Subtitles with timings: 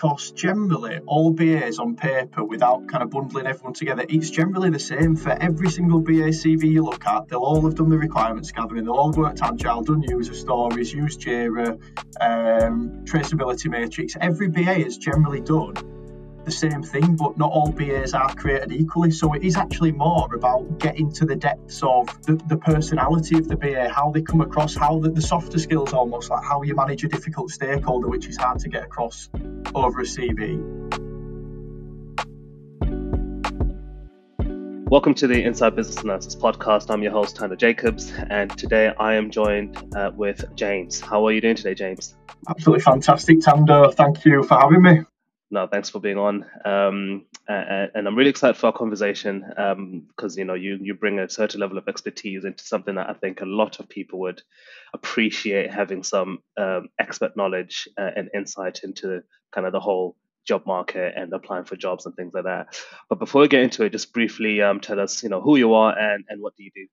[0.00, 4.78] Because generally, all BAs on paper, without kind of bundling everyone together, it's generally the
[4.78, 7.26] same for every single BA CV you look at.
[7.26, 11.20] They'll all have done the requirements gathering, they'll all worked agile, done user stories, used
[11.22, 11.80] Jira,
[12.20, 14.14] um, traceability matrix.
[14.20, 15.74] Every BA is generally done
[16.48, 19.10] the same thing, but not all BAs are created equally.
[19.10, 23.48] So it is actually more about getting to the depths of the, the personality of
[23.48, 26.74] the BA, how they come across, how the, the softer skills almost, like how you
[26.74, 29.28] manage a difficult stakeholder, which is hard to get across
[29.74, 30.56] over a CV.
[34.88, 36.90] Welcome to the Inside Business Analysis podcast.
[36.90, 40.98] I'm your host, Tanner Jacobs, and today I am joined uh, with James.
[40.98, 42.16] How are you doing today, James?
[42.48, 43.90] Absolutely fantastic, Tando.
[43.90, 45.00] Thank you for having me
[45.50, 46.44] no, thanks for being on.
[46.64, 51.18] Um, and, I'm really excited for our conversation because um, you know you you bring
[51.18, 54.42] a certain level of expertise into something that I think a lot of people would
[54.92, 60.16] appreciate having some um, expert knowledge uh, and insight into kind of the whole
[60.46, 62.78] job market and applying for jobs and things like that.
[63.08, 65.72] But before we get into it, just briefly um, tell us you know who you
[65.72, 66.86] are and and what do you do.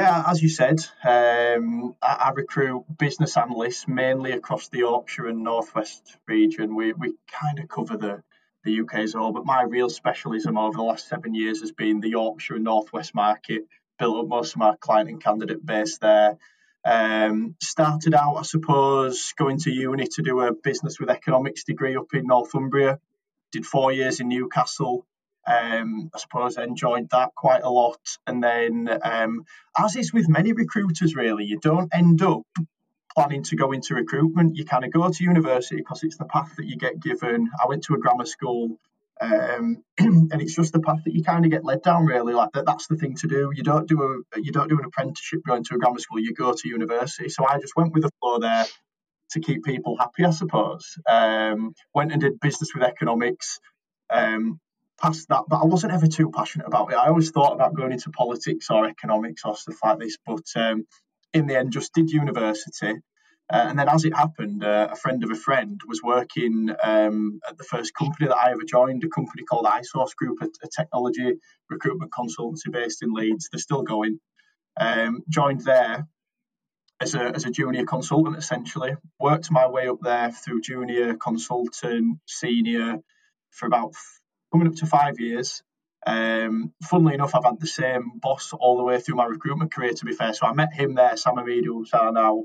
[0.00, 5.44] Yeah, as you said, um, I, I, recruit business analysts mainly across the Yorkshire and
[5.44, 6.74] Northwest region.
[6.74, 8.20] We, we kind of cover the,
[8.64, 11.70] the UK as a whole, but my real specialism over the last seven years has
[11.70, 13.68] been the Yorkshire and Northwest market.
[13.96, 16.38] Built up most of my client and candidate base there.
[16.84, 21.94] Um, started out, I suppose, going to uni to do a business with economics degree
[21.96, 22.98] up in Northumbria.
[23.52, 25.06] Did four years in Newcastle.
[25.46, 28.00] Um, I suppose I enjoyed that quite a lot.
[28.26, 29.44] And then, um,
[29.78, 32.42] as is with many recruiters, really, you don't end up
[33.14, 34.56] planning to go into recruitment.
[34.56, 37.48] You kind of go to university because it's the path that you get given.
[37.62, 38.78] I went to a grammar school.
[39.20, 42.50] Um, and it's just the path that you kind of get led down really like
[42.54, 45.38] that that's the thing to do you don't do a you don't do an apprenticeship
[45.46, 48.10] going to a grammar school you go to university so i just went with the
[48.18, 48.66] flow there
[49.30, 53.60] to keep people happy i suppose um, went and did business with economics
[54.10, 54.58] um,
[55.04, 56.96] past that, but I wasn't ever too passionate about it.
[56.96, 60.86] I always thought about going into politics or economics or stuff like this, but um,
[61.34, 62.94] in the end, just did university.
[63.52, 67.40] Uh, and then, as it happened, uh, a friend of a friend was working um,
[67.46, 70.68] at the first company that I ever joined, a company called iSource Group, a, a
[70.74, 71.34] technology
[71.68, 73.50] recruitment consultancy based in Leeds.
[73.52, 74.18] They're still going.
[74.80, 76.08] Um, joined there
[77.00, 78.96] as a, as a junior consultant, essentially.
[79.20, 83.00] Worked my way up there through junior consultant, senior,
[83.50, 83.92] for about
[84.54, 85.64] coming up to five years.
[86.06, 89.92] Um, funnily enough, I've had the same boss all the way through my recruitment career,
[89.92, 90.32] to be fair.
[90.32, 92.44] So I met him there, Sam Amid, who's now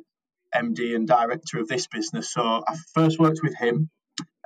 [0.55, 2.33] MD and director of this business.
[2.33, 3.91] So I first worked with him.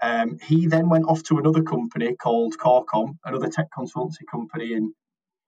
[0.01, 4.93] Um, he then went off to another company called Corcom, another tech consultancy company in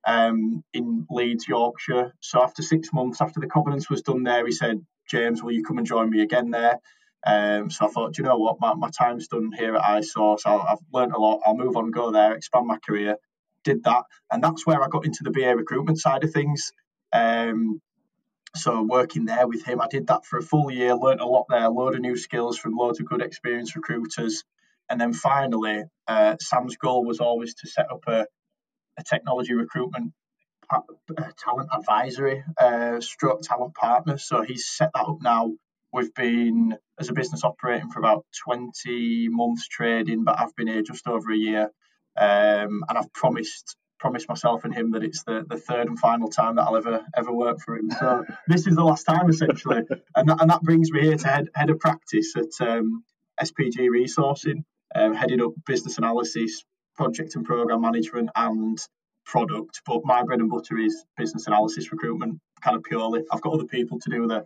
[0.07, 2.13] um, in Leeds, Yorkshire.
[2.21, 5.63] So after six months, after the covenants was done there, he said, "James, will you
[5.65, 6.79] come and join me again there?"
[7.25, 10.45] Um, so I thought, do you know what, my, my time's done here at iSource.
[10.45, 11.41] i have learned a lot.
[11.45, 13.17] I'll move on, go there, expand my career.
[13.63, 16.71] Did that, and that's where I got into the BA recruitment side of things.
[17.11, 17.81] Um,
[18.55, 21.47] so working there with him, I did that for a full year, learned a lot
[21.49, 24.43] there, a load of new skills from loads of good experienced recruiters.
[24.87, 28.27] And then finally, uh, Sam's goal was always to set up a,
[28.97, 30.13] a technology recruitment
[31.37, 34.17] talent advisory uh, stroke talent partner.
[34.17, 35.51] So he's set that up now
[35.95, 40.81] We've been as a business operating for about 20 months trading, but I've been here
[40.81, 41.71] just over a year.
[42.17, 46.27] Um, and I've promised promised myself and him that it's the, the third and final
[46.27, 47.89] time that I'll ever ever work for him.
[47.91, 49.83] So this is the last time essentially,
[50.17, 53.05] and that, and that brings me here to head head of practice at um,
[53.41, 56.65] SPG Resourcing, um, heading up business analysis,
[56.97, 58.77] project and program management, and
[59.25, 59.81] product.
[59.85, 63.23] But my bread and butter is business analysis recruitment, kind of purely.
[63.31, 64.45] I've got other people to do the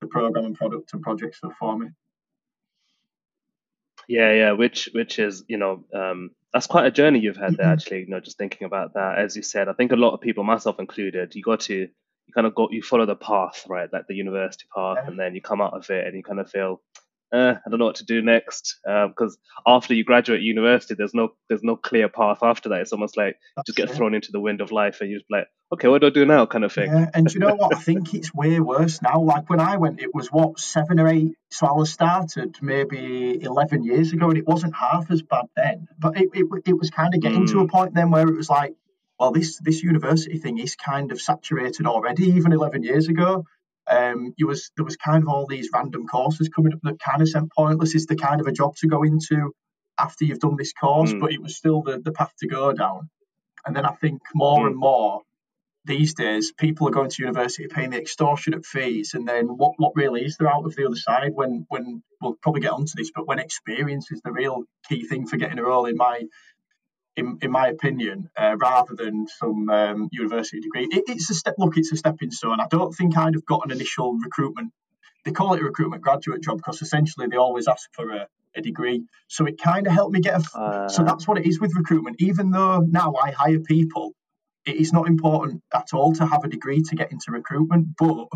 [0.00, 1.88] the program and product and project stuff for me.
[4.08, 7.66] Yeah, yeah, which which is you know um, that's quite a journey you've had there
[7.66, 7.72] mm-hmm.
[7.72, 8.00] actually.
[8.00, 10.44] You know, just thinking about that, as you said, I think a lot of people,
[10.44, 11.88] myself included, you got to
[12.26, 15.08] you kind of go you follow the path, right, like the university path, yeah.
[15.08, 16.80] and then you come out of it and you kind of feel
[17.34, 21.14] eh, I don't know what to do next because um, after you graduate university, there's
[21.14, 22.80] no there's no clear path after that.
[22.80, 25.30] It's almost like you just get thrown into the wind of life, and you're just
[25.30, 26.90] like, okay, what do I do now, kind of thing.
[26.90, 27.74] Yeah, and you know what?
[27.74, 29.20] I think it's way worse now.
[29.20, 31.34] Like when I went, it was what seven or eight.
[31.50, 35.88] So I was started maybe eleven years ago, and it wasn't half as bad then.
[35.98, 37.50] But it it, it was kind of getting mm.
[37.50, 37.68] to a hmm.
[37.68, 38.74] point then where it was like,
[39.18, 43.44] well, this this university thing is kind of saturated already, even eleven years ago
[43.90, 47.22] um, you was there was kind of all these random courses coming up that kind
[47.22, 47.94] of seemed pointless.
[47.94, 49.52] Is the kind of a job to go into
[49.98, 51.20] after you've done this course, mm.
[51.20, 53.10] but it was still the, the path to go down.
[53.66, 54.68] And then I think more mm.
[54.68, 55.22] and more
[55.84, 59.92] these days people are going to university paying the extortionate fees and then what, what
[59.94, 63.10] really is there out of the other side when when we'll probably get onto this
[63.14, 66.22] but when experience is the real key thing for getting a role in my
[67.16, 70.88] in, in my opinion uh, rather than some um, university degree.
[70.90, 72.60] It, it's a step look it's a stepping stone.
[72.60, 74.72] I don't think i'd have got an initial recruitment
[75.24, 78.60] they call it a recruitment graduate job because essentially they always ask for a, a
[78.60, 79.04] degree.
[79.26, 81.74] So it kind of helped me get a uh, so that's what it is with
[81.74, 82.16] recruitment.
[82.20, 84.12] Even though now i hire people
[84.66, 88.28] it's not important at all to have a degree to get into recruitment, but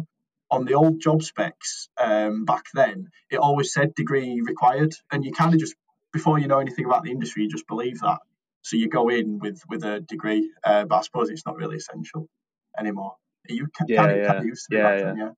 [0.50, 5.32] on the old job specs um, back then, it always said degree required, and you
[5.32, 5.74] kind of just
[6.12, 8.18] before you know anything about the industry, you just believe that.
[8.62, 11.76] So you go in with with a degree, uh, but I suppose it's not really
[11.76, 12.28] essential
[12.78, 13.14] anymore.
[13.48, 14.42] You can, yeah, of, yeah.
[14.42, 15.04] used to yeah, yeah.
[15.04, 15.30] Then, yeah.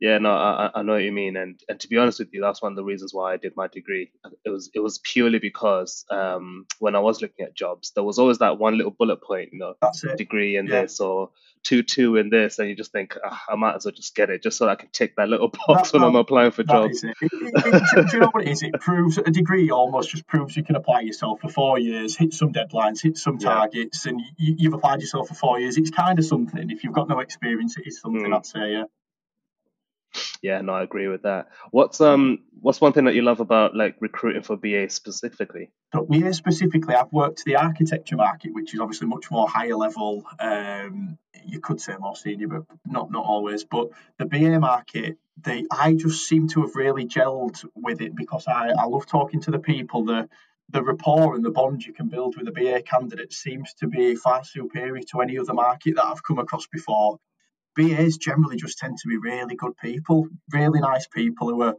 [0.00, 2.40] Yeah, no, I, I know what you mean, and and to be honest with you,
[2.40, 4.10] that's one of the reasons why I did my degree.
[4.46, 8.18] It was it was purely because um, when I was looking at jobs, there was
[8.18, 9.74] always that one little bullet point, you know,
[10.16, 10.82] degree in yeah.
[10.82, 11.30] this or
[11.62, 14.30] two two in this, and you just think oh, I might as well just get
[14.30, 16.62] it just so I can tick that little box that, when that, I'm applying for
[16.62, 17.04] jobs.
[17.04, 17.14] It.
[17.20, 18.62] It, it, do you know what it is?
[18.62, 22.32] It proves a degree almost just proves you can apply yourself for four years, hit
[22.32, 24.12] some deadlines, hit some targets, yeah.
[24.12, 25.76] and you, have applied yourself for four years.
[25.76, 26.70] It's kind of something.
[26.70, 28.30] If you've got no experience, it is something.
[28.30, 28.36] Mm.
[28.36, 28.84] I'd say, yeah.
[30.42, 31.48] Yeah, no, I agree with that.
[31.70, 35.70] What's um what's one thing that you love about like recruiting for BA specifically?
[35.92, 40.24] But BA specifically, I've worked the architecture market, which is obviously much more higher level.
[40.38, 43.64] Um, you could say more senior, but not not always.
[43.64, 48.46] But the BA market, they I just seem to have really gelled with it because
[48.46, 50.04] I, I love talking to the people.
[50.04, 50.28] The
[50.70, 54.14] the rapport and the bond you can build with a BA candidate seems to be
[54.14, 57.18] far superior to any other market that I've come across before.
[57.76, 61.76] BAs generally just tend to be really good people, really nice people who are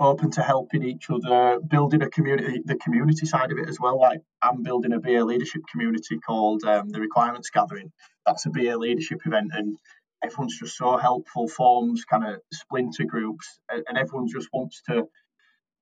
[0.00, 3.98] open to helping each other, building a community, the community side of it as well.
[3.98, 7.90] Like I'm building a BA leadership community called um, the Requirements Gathering.
[8.26, 9.76] That's a BA leadership event, and
[10.22, 11.48] everyone's just so helpful.
[11.48, 15.08] Forms kind of splinter groups, and everyone just wants to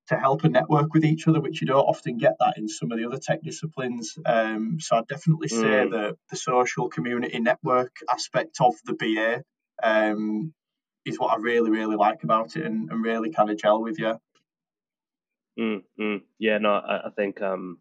[0.09, 2.93] to help and network with each other, which you don't often get that in some
[2.93, 4.17] of the other tech disciplines.
[4.25, 5.91] Um, so I'd definitely say mm.
[5.91, 9.43] that the social community network aspect of the BA
[9.83, 10.53] um,
[11.05, 13.99] is what I really, really like about it and, and really kind of gel with
[13.99, 14.19] you.
[15.59, 16.23] Mm, mm.
[16.39, 17.79] Yeah, no, I, I think um,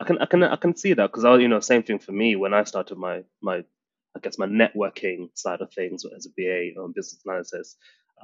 [0.00, 2.12] I can, I can, I can see that because I, you know, same thing for
[2.12, 3.64] me when I started my my,
[4.14, 7.76] I guess my networking side of things as a BA on business analysis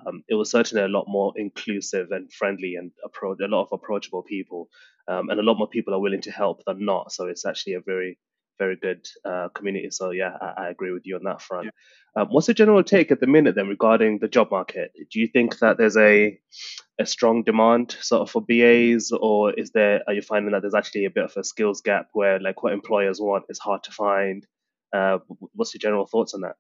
[0.06, 3.68] um, it was certainly a lot more inclusive and friendly and approach a lot of
[3.72, 4.68] approachable people
[5.08, 7.12] um, and a lot more people are willing to help than not.
[7.12, 8.18] So it's actually a very
[8.58, 9.90] very good uh, community.
[9.90, 11.70] So yeah I, I, agree with you on that front.
[12.14, 12.22] Yeah.
[12.22, 14.92] um, what's the general take at the minute then regarding the job market?
[15.10, 16.38] Do you think that there's a
[17.00, 20.74] a strong demand sort of for BAs or is there are you finding that there's
[20.74, 23.90] actually a bit of a skills gap where like what employers want is hard to
[23.90, 24.46] find?
[24.92, 25.18] Uh,
[25.54, 26.56] what's your general thoughts on that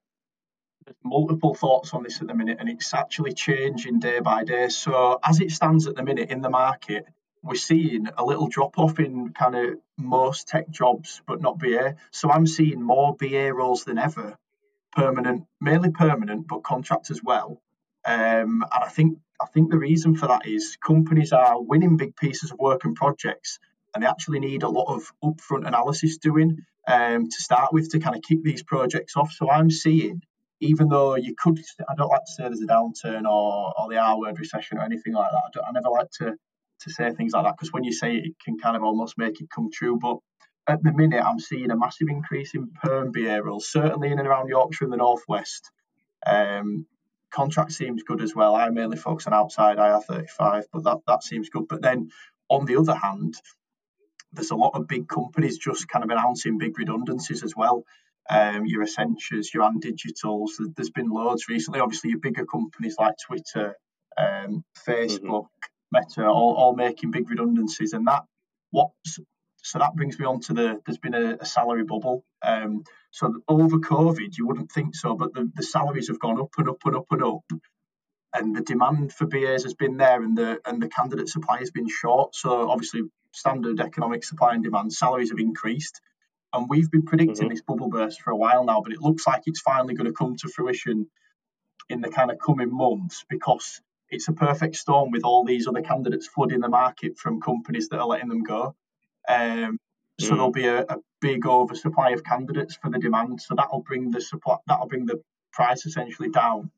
[0.84, 4.68] there's multiple thoughts on this at the minute, and it's actually changing day by day.
[4.68, 7.06] So, as it stands at the minute in the market,
[7.42, 11.96] we're seeing a little drop off in kind of most tech jobs, but not BA.
[12.10, 14.36] So, I'm seeing more BA roles than ever,
[14.92, 17.60] permanent, mainly permanent, but contract as well.
[18.04, 22.16] Um, and I think I think the reason for that is companies are winning big
[22.16, 23.58] pieces of work and projects,
[23.94, 28.00] and they actually need a lot of upfront analysis doing um, to start with to
[28.00, 29.32] kind of kick these projects off.
[29.32, 30.22] So I'm seeing
[30.62, 33.98] even though you could, I don't like to say there's a downturn or, or the
[33.98, 35.60] R word recession or anything like that.
[35.60, 36.36] I, I never like to,
[36.82, 39.18] to say things like that because when you say it, it can kind of almost
[39.18, 39.98] make it come true.
[40.00, 40.18] But
[40.68, 43.12] at the minute, I'm seeing a massive increase in perm
[43.44, 45.68] roles, certainly in and around Yorkshire and the Northwest.
[46.24, 46.86] Um,
[47.32, 48.54] contract seems good as well.
[48.54, 51.66] I mainly focus on outside IR35, but that, that seems good.
[51.68, 52.10] But then
[52.48, 53.34] on the other hand,
[54.32, 57.84] there's a lot of big companies just kind of announcing big redundancies as well
[58.30, 60.50] um, your Accentures, your AND Digitals.
[60.76, 61.80] There's been loads recently.
[61.80, 63.76] Obviously, your bigger companies like Twitter,
[64.16, 65.92] um, Facebook, mm-hmm.
[65.92, 68.24] Meta, all, all making big redundancies, and that
[68.70, 68.90] what
[69.62, 72.24] so that brings me on to the there's been a, a salary bubble.
[72.42, 76.50] Um, so over COVID, you wouldn't think so, but the, the salaries have gone up
[76.58, 77.44] and up and up and up,
[78.34, 81.70] and the demand for BAs has been there, and the and the candidate supply has
[81.70, 82.34] been short.
[82.34, 83.02] So obviously,
[83.32, 86.00] standard economic supply and demand salaries have increased
[86.52, 87.48] and we've been predicting mm-hmm.
[87.48, 90.12] this bubble burst for a while now, but it looks like it's finally going to
[90.12, 91.08] come to fruition
[91.88, 93.80] in the kind of coming months because
[94.10, 97.98] it's a perfect storm with all these other candidates flooding the market from companies that
[97.98, 98.74] are letting them go.
[99.28, 99.78] Um,
[100.20, 100.30] so mm.
[100.30, 103.40] there'll be a, a, big oversupply of candidates for the demand.
[103.40, 106.72] So that'll bring the supply, that'll bring the price essentially down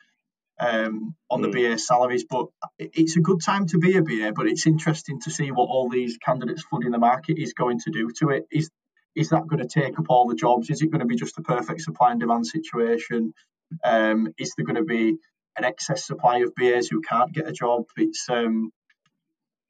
[0.61, 1.51] um, on mm.
[1.51, 2.25] the BA salaries.
[2.29, 4.33] But it's a good time to be a BA.
[4.37, 7.91] But it's interesting to see what all these candidates flooding the market is going to
[7.91, 8.47] do to it.
[8.53, 8.71] Is
[9.15, 10.71] is that going to take up all the jobs?
[10.71, 13.35] Is it going to be just a perfect supply and demand situation?
[13.83, 15.17] Um, is there going to be
[15.57, 17.85] an excess supply of BAs who can't get a job?
[17.97, 18.71] It's um,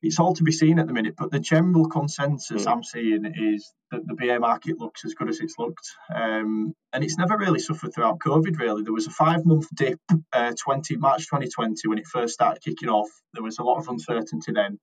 [0.04, 2.70] it's all to be seen at the minute, but the general consensus mm.
[2.70, 7.02] I'm seeing is that the BA market looks as good as it's looked, um, and
[7.02, 8.58] it's never really suffered throughout COVID.
[8.58, 9.98] Really, there was a five month dip,
[10.32, 13.08] uh, 20 March 2020 when it first started kicking off.
[13.32, 14.78] There was a lot of uncertainty then.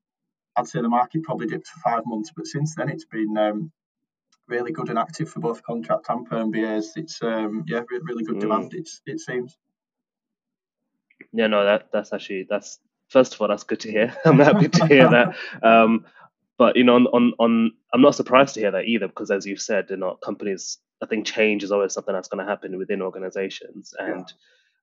[0.56, 3.72] I'd say the market probably dipped for five months, but since then it's been um,
[4.51, 6.91] really good and active for both contract and perm BAs.
[6.96, 8.41] It's um, yeah, really good mm.
[8.41, 8.74] demand.
[8.74, 9.58] It's it seems.
[11.34, 14.15] Yeah, no, that that's actually that's first of all that's good to hear.
[14.25, 15.36] I'm happy to hear that.
[15.63, 16.05] Um,
[16.58, 19.46] but you know, on, on on I'm not surprised to hear that either because as
[19.46, 22.77] you've said, you know, companies I think change is always something that's going to happen
[22.77, 24.20] within organizations and.
[24.20, 24.36] Yeah.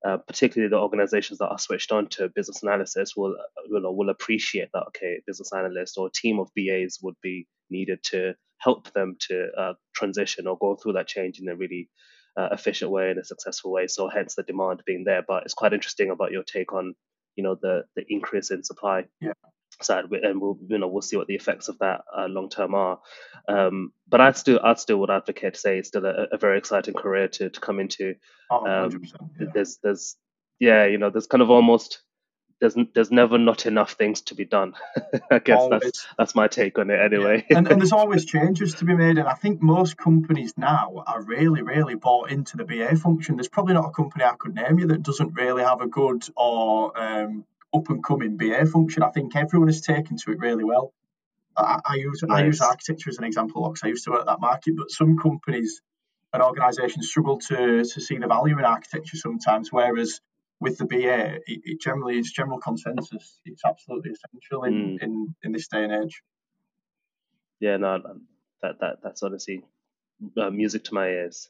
[0.04, 3.34] Uh, particularly the organizations that are switched on to business analysis will
[3.66, 8.00] will, will appreciate that okay business analyst or a team of BAs would be needed
[8.04, 11.88] to help them to uh, transition or go through that change in a really
[12.36, 13.86] uh, efficient way and a successful way.
[13.86, 15.24] So hence the demand being there.
[15.26, 16.94] But it's quite interesting about your take on
[17.36, 19.06] you know the the increase in supply.
[19.20, 19.32] Yeah.
[19.80, 22.74] Side, and we'll you know we'll see what the effects of that uh, long term
[22.74, 22.98] are.
[23.48, 26.58] Um, but I'd still I'd still would advocate to say it's still a, a very
[26.58, 28.16] exciting career to, to come into.
[28.50, 29.04] Oh, um,
[29.38, 29.46] yeah.
[29.54, 30.16] There's there's
[30.58, 32.02] yeah you know there's kind of almost
[32.60, 34.74] there's there's never not enough things to be done.
[35.30, 35.82] I guess always.
[35.82, 37.46] that's that's my take on it anyway.
[37.48, 37.58] Yeah.
[37.58, 41.22] And, and there's always changes to be made, and I think most companies now are
[41.22, 43.36] really really bought into the BA function.
[43.36, 46.24] There's probably not a company I could name you that doesn't really have a good
[46.36, 49.02] or um, up and coming BA function.
[49.02, 50.92] I think everyone has taken to it really well.
[51.56, 52.38] I, I use nice.
[52.38, 54.90] I use architecture as an example because I used to work at that market, but
[54.90, 55.80] some companies
[56.32, 60.20] and organisations struggle to to see the value in architecture sometimes, whereas
[60.60, 63.38] with the BA, it, it generally is general consensus.
[63.44, 65.02] It's absolutely essential in, mm.
[65.02, 66.22] in, in this day and age.
[67.60, 68.00] Yeah, no,
[68.62, 69.64] that that that's honestly
[70.36, 71.48] uh, music to my ears.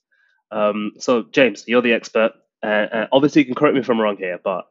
[0.50, 2.32] Um, so James, you're the expert.
[2.62, 4.68] Uh, uh, obviously, you can correct me if I'm wrong here, but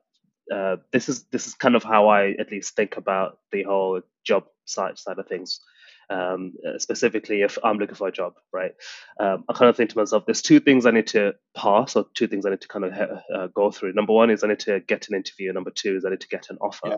[0.51, 4.01] uh, this is this is kind of how I at least think about the whole
[4.23, 5.61] job site side of things
[6.09, 8.71] um, uh, specifically if I'm looking for a job, right?
[9.19, 12.05] Um, I kind of think to myself, there's two things I need to pass, or
[12.13, 13.93] two things I need to kind of uh, go through.
[13.93, 15.51] Number one is I need to get an interview.
[15.53, 16.87] Number two is I need to get an offer.
[16.87, 16.95] Yeah.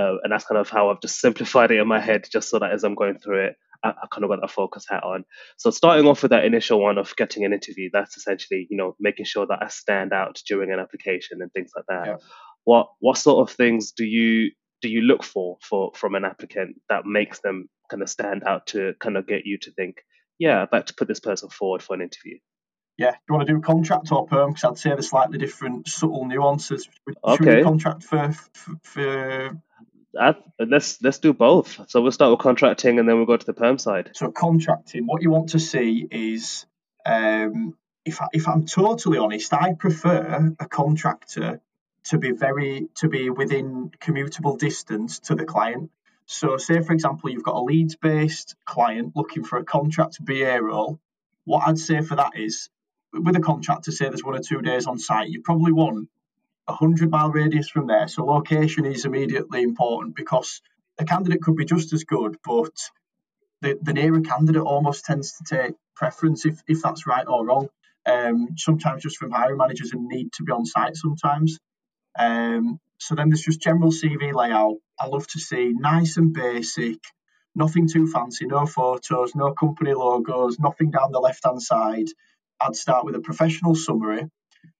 [0.00, 2.58] Uh, and that's kind of how I've just simplified it in my head, just so
[2.58, 5.24] that as I'm going through it, I, I kind of got that focus hat on.
[5.56, 8.96] So starting off with that initial one of getting an interview, that's essentially, you know,
[8.98, 12.06] making sure that I stand out during an application and things like that.
[12.06, 12.16] Yeah.
[12.64, 16.80] What what sort of things do you do you look for for from an applicant
[16.88, 20.04] that makes them kind of stand out to kind of get you to think,
[20.36, 22.38] yeah, I'd like to put this person forward for an interview?
[22.98, 24.50] Yeah, do you want to do a contract or perm?
[24.50, 26.88] Because I'd say there's slightly different subtle nuances.
[27.22, 27.62] okay.
[27.62, 29.60] contract for for, for...
[30.58, 31.88] let's let's do both.
[31.88, 34.10] So we'll start with contracting, and then we'll go to the perm side.
[34.14, 36.66] So contracting, what you want to see is,
[37.06, 41.60] um, if I, if I'm totally honest, I prefer a contractor
[42.04, 45.90] to be very to be within commutable distance to the client.
[46.26, 50.60] So, say for example, you've got a Leeds based client looking for a contract BA
[50.62, 50.98] role.
[51.44, 52.70] What I'd say for that is,
[53.12, 56.08] with a contract to say there's one or two days on site, you probably want
[56.66, 58.08] a 100 mile radius from there.
[58.08, 60.62] So, location is immediately important because
[60.98, 62.72] a candidate could be just as good, but
[63.60, 67.68] the, the nearer candidate almost tends to take preference if, if that's right or wrong.
[68.06, 71.58] Um, sometimes just from hiring managers and need to be on site sometimes.
[72.18, 74.76] Um, so then there's just general CV layout.
[74.98, 76.98] I love to see nice and basic,
[77.54, 82.06] nothing too fancy, no photos, no company logos, nothing down the left hand side.
[82.60, 84.28] I'd start with a professional summary,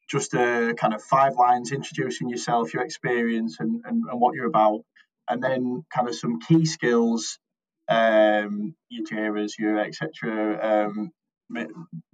[0.09, 4.47] just a kind of five lines introducing yourself, your experience, and, and, and what you're
[4.47, 4.83] about,
[5.28, 7.38] and then kind of some key skills,
[7.88, 11.11] um, your JIRAs, your etc., um,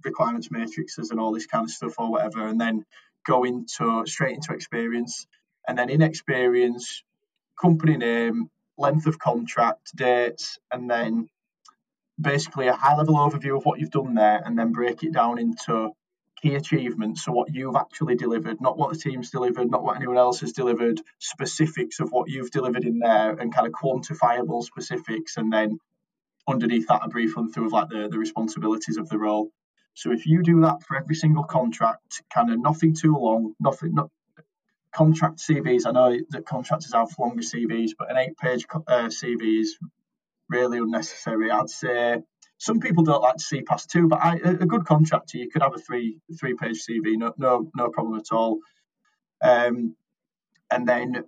[0.03, 2.83] requirements matrices, and all this kind of stuff, or whatever, and then
[3.25, 5.27] go into straight into experience,
[5.67, 7.03] and then in experience,
[7.59, 11.27] company name, length of contract, dates, and then
[12.19, 15.39] basically a high level overview of what you've done there, and then break it down
[15.39, 15.91] into
[16.41, 17.23] key achievements.
[17.23, 20.53] So what you've actually delivered, not what the team's delivered, not what anyone else has
[20.53, 25.79] delivered, specifics of what you've delivered in there, and kind of quantifiable specifics, and then
[26.47, 29.51] underneath that a brief run through of like the, the responsibilities of the role.
[29.93, 33.93] So if you do that for every single contract, kind of nothing too long, nothing,
[33.93, 34.09] not
[34.91, 35.85] contract CVs.
[35.85, 39.77] I know that contractors have longer CVs, but an eight-page uh, CV is
[40.49, 41.49] really unnecessary.
[41.49, 42.21] I'd say
[42.57, 45.61] some people don't like to see past two, but I, a good contractor you could
[45.63, 48.59] have a three three-page CV, no no no problem at all.
[49.41, 49.95] Um,
[50.69, 51.23] and then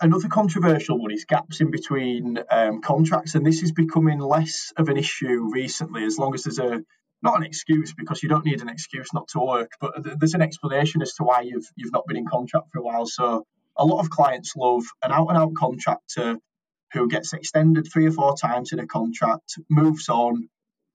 [0.00, 4.88] another controversial one is gaps in between um, contracts, and this is becoming less of
[4.88, 6.04] an issue recently.
[6.04, 6.82] As long as there's a
[7.22, 10.42] not an excuse because you don't need an excuse not to work, but there's an
[10.42, 13.06] explanation as to why you've you've not been in contract for a while.
[13.06, 13.44] So
[13.76, 16.38] a lot of clients love an out and out contractor
[16.92, 20.48] who gets extended three or four times in a contract, moves on,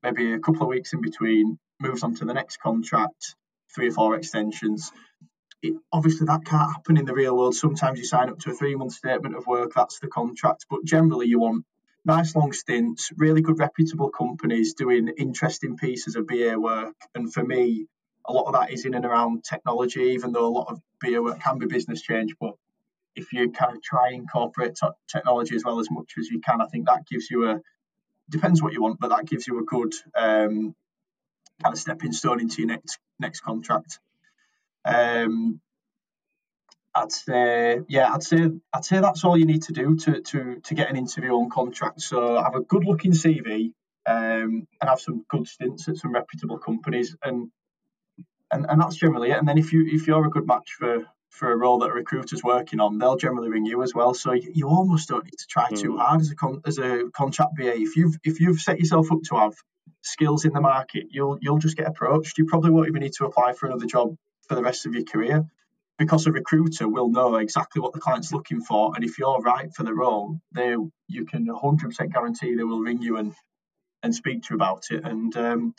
[0.04, 3.36] maybe a couple of weeks in between, moves on to the next contract,
[3.74, 4.92] three or four extensions.
[5.62, 7.56] It, obviously, that can't happen in the real world.
[7.56, 10.84] Sometimes you sign up to a three month statement of work, that's the contract, but
[10.86, 11.66] generally, you want
[12.05, 16.96] nice long stints, really good reputable companies doing interesting pieces of BA work.
[17.13, 17.88] And for me,
[18.25, 21.22] a lot of that is in and around technology, even though a lot of BA
[21.22, 22.36] work can be business change.
[22.39, 22.55] But
[23.15, 26.39] if you kind of try and incorporate t- technology as well as much as you
[26.41, 27.62] can, I think that gives you a
[28.29, 30.74] depends what you want, but that gives you a good um,
[31.62, 34.00] kind of stepping stone into your next next contract.
[34.86, 35.60] Um,
[36.94, 40.60] I'd say, yeah, I'd say, I'd say that's all you need to do to to
[40.60, 42.02] to get an interview on contract.
[42.02, 43.72] So have a good looking CV,
[44.06, 47.50] um, and have some good stints at some reputable companies, and
[48.52, 49.38] and and that's generally it.
[49.38, 51.94] And then if you if you're a good match for for a role that a
[51.94, 54.14] recruiter's working on, they'll generally ring you as well.
[54.14, 55.80] So you, you almost don't need to try mm.
[55.80, 56.00] too hmm.
[56.00, 57.80] hard as a con, as a contract BA.
[57.80, 59.54] If you've if you've set yourself up to have
[60.02, 62.38] skills in the market, you'll you'll just get approached.
[62.38, 64.16] You probably won't even need to apply for another job
[64.50, 65.46] for the rest of your career
[65.98, 69.74] because a recruiter will know exactly what the client's looking for, and if you're right
[69.74, 70.76] for the role, they
[71.08, 73.34] you can 100% guarantee they will ring you and
[74.04, 75.04] and speak to you about it.
[75.04, 75.76] And um,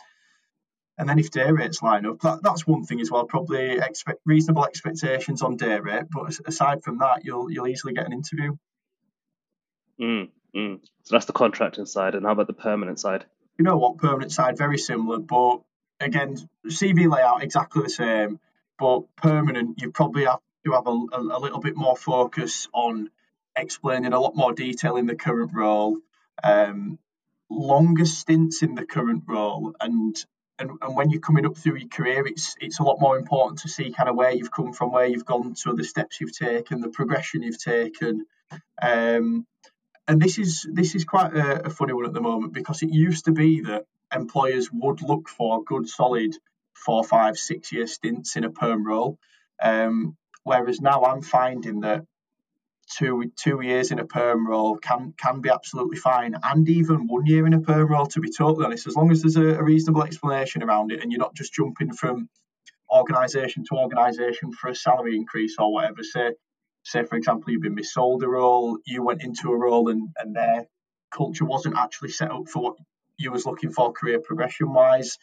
[0.98, 3.24] and then if day rates line up, that, that's one thing as well.
[3.24, 8.06] Probably expect reasonable expectations on day rate, but aside from that, you'll you'll easily get
[8.06, 8.56] an interview.
[10.00, 10.80] Mm, mm.
[11.04, 13.24] So that's the contracting side, and how about the permanent side?
[13.58, 15.60] You know what, permanent side very similar, but
[16.00, 18.38] again, CV layout exactly the same
[18.82, 23.10] but permanent, you probably have to have a, a, little bit more focus on
[23.56, 25.98] explaining a lot more detail in the current role,
[26.42, 26.98] um,
[27.48, 30.16] longer stints in the current role, and,
[30.58, 33.60] and and when you're coming up through your career, it's it's a lot more important
[33.60, 36.36] to see kind of where you've come from, where you've gone to, the steps you've
[36.36, 38.26] taken, the progression you've taken.
[38.82, 39.46] Um,
[40.08, 42.90] and this is this is quite a, a funny one at the moment because it
[42.90, 46.36] used to be that employers would look for good, solid
[46.84, 49.18] four, five, six year stints in a perm role.
[49.62, 52.04] Um, whereas now I'm finding that
[52.96, 57.26] two two years in a perm role can can be absolutely fine, and even one
[57.26, 58.06] year in a perm role.
[58.06, 61.12] To be totally honest, as long as there's a, a reasonable explanation around it, and
[61.12, 62.28] you're not just jumping from
[62.90, 66.02] organisation to organisation for a salary increase or whatever.
[66.02, 66.32] Say,
[66.82, 70.34] say for example, you've been missold a role, you went into a role, and and
[70.34, 70.66] their
[71.10, 72.76] culture wasn't actually set up for what
[73.16, 75.18] you was looking for career progression wise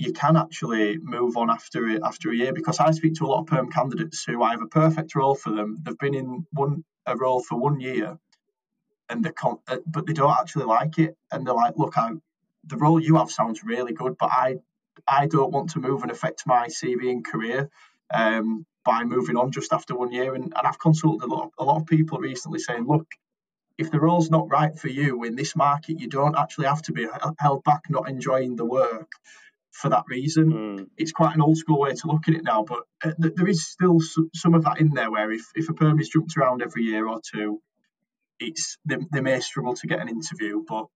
[0.00, 3.40] you can actually move on after after a year because I speak to a lot
[3.42, 5.78] of perm candidates who I have a perfect role for them.
[5.82, 8.18] They've been in one a role for one year,
[9.10, 12.12] and they con- uh, but they don't actually like it, and they're like, "Look, I
[12.64, 14.56] the role you have sounds really good, but I
[15.06, 17.70] I don't want to move and affect my CV and career."
[18.12, 21.64] Um, by moving on just after one year, and, and I've consulted a lot, a
[21.64, 23.06] lot of people recently saying, look,
[23.78, 26.92] if the role's not right for you in this market, you don't actually have to
[26.92, 27.06] be
[27.38, 29.12] held back not enjoying the work
[29.70, 30.52] for that reason.
[30.52, 30.86] Mm.
[30.96, 33.48] It's quite an old school way to look at it now, but uh, th- there
[33.48, 33.98] is still
[34.34, 37.06] some of that in there where if, if a perm is jumped around every year
[37.06, 37.60] or two,
[38.38, 40.86] it's they, they may struggle to get an interview, but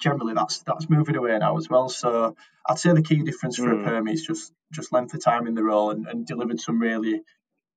[0.00, 1.88] generally that's that's moving away now as well.
[1.88, 2.36] So
[2.68, 3.80] I'd say the key difference for mm.
[3.80, 6.78] a perm is just just length of time in the role and, and delivered some
[6.78, 7.22] really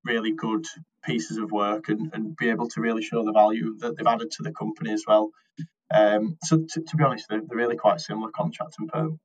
[0.04, 0.66] really good
[1.04, 4.30] pieces of work and, and be able to really show the value that they've added
[4.32, 5.30] to the company as well.
[5.92, 9.20] Um, so to, to be honest, they're, they're really quite similar contract and perm.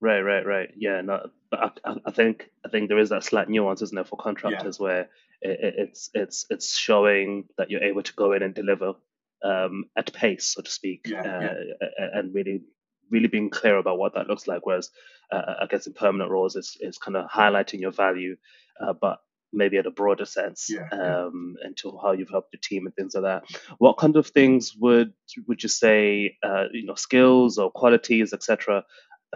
[0.00, 0.70] Right, right, right.
[0.76, 4.04] Yeah, no, but I, I think I think there is that slight nuance, isn't there,
[4.04, 4.84] for contractors yeah.
[4.84, 5.00] where
[5.40, 8.94] it, it's it's it's showing that you're able to go in and deliver
[9.42, 12.08] um, at pace, so to speak, yeah, uh, yeah.
[12.12, 12.62] and really
[13.10, 14.66] really being clear about what that looks like.
[14.66, 14.90] Whereas
[15.30, 18.36] uh, I guess in permanent roles, it's it's kind of highlighting your value,
[18.80, 19.20] uh, but
[19.52, 21.68] maybe at a broader sense yeah, um, yeah.
[21.68, 23.44] into how you've helped your team and things like that.
[23.78, 25.12] What kind of things would
[25.46, 28.84] would you say, uh, you know, skills or qualities, etc.,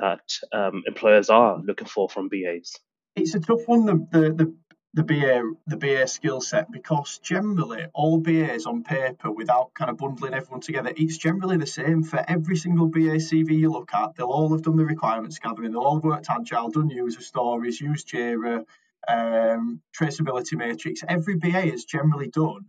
[0.01, 2.77] that um, employers are looking for from BAs?
[3.17, 4.55] It's a tough one, the, the, the,
[4.95, 9.99] the BA the BA skill set because generally all BAs on paper without kind of
[9.99, 14.17] bundling everyone together, it's generally the same for every single BA CV you look at.
[14.17, 17.81] They'll all have done the requirements gathering, they'll all have worked agile, done user stories,
[17.81, 18.65] used Jira,
[19.07, 21.03] um, traceability matrix.
[21.07, 22.67] Every BA has generally done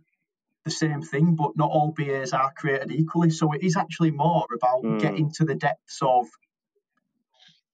[0.64, 3.30] the same thing, but not all BAs are created equally.
[3.30, 5.00] So it is actually more about mm.
[5.00, 6.28] getting to the depths of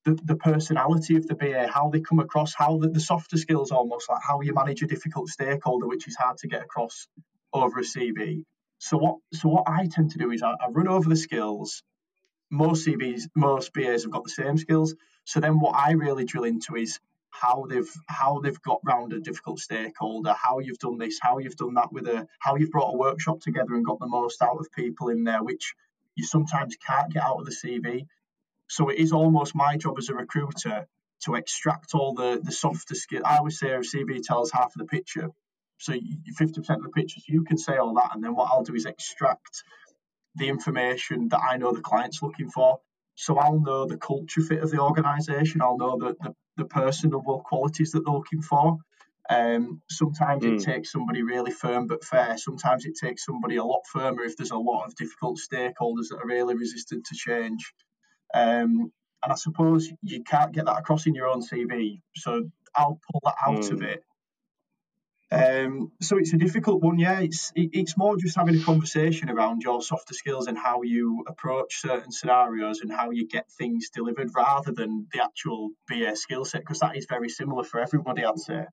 [0.09, 3.71] the, the personality of the BA, how they come across, how the, the softer skills
[3.71, 7.07] almost like how you manage a difficult stakeholder, which is hard to get across
[7.53, 8.45] over a CV.
[8.79, 11.83] So what so what I tend to do is I, I run over the skills,
[12.51, 14.95] most CVs, most BAs have got the same skills.
[15.25, 16.99] So then what I really drill into is
[17.31, 21.57] how they've how they've got round a difficult stakeholder, how you've done this, how you've
[21.57, 24.57] done that with a how you've brought a workshop together and got the most out
[24.59, 25.75] of people in there, which
[26.15, 28.07] you sometimes can't get out of the CV.
[28.69, 30.87] So it is almost my job as a recruiter
[31.25, 33.23] to extract all the the softer skill.
[33.25, 35.31] I always say a CV tells half of the picture,
[35.79, 35.95] so
[36.37, 37.21] fifty percent of the picture.
[37.21, 39.65] So you can say all that, and then what I'll do is extract
[40.37, 42.81] the information that I know the client's looking for.
[43.17, 45.61] So I'll know the culture fit of the organisation.
[45.61, 48.79] I'll know the, the, the personable qualities that they're looking for.
[49.29, 50.55] Um, sometimes mm.
[50.55, 50.71] it hmm.
[50.71, 52.39] takes somebody really firm but fair.
[52.39, 56.21] Sometimes it takes somebody a lot firmer if there's a lot of difficult stakeholders that
[56.23, 57.75] are really resistant to change.
[58.35, 62.01] Um, and I suppose you can't get that across in your own CV.
[62.15, 63.73] So I'll pull that out mm.
[63.73, 63.85] of hmm.
[63.85, 64.05] it
[65.31, 67.21] um, so it's a difficult one, yeah.
[67.21, 71.25] It's it, it's more just having a conversation around your softer skills and how you
[71.29, 76.47] approach certain scenarios and how you get things delivered, rather than the actual BA skill
[76.47, 78.65] set, because that is very similar for everybody, I'd say.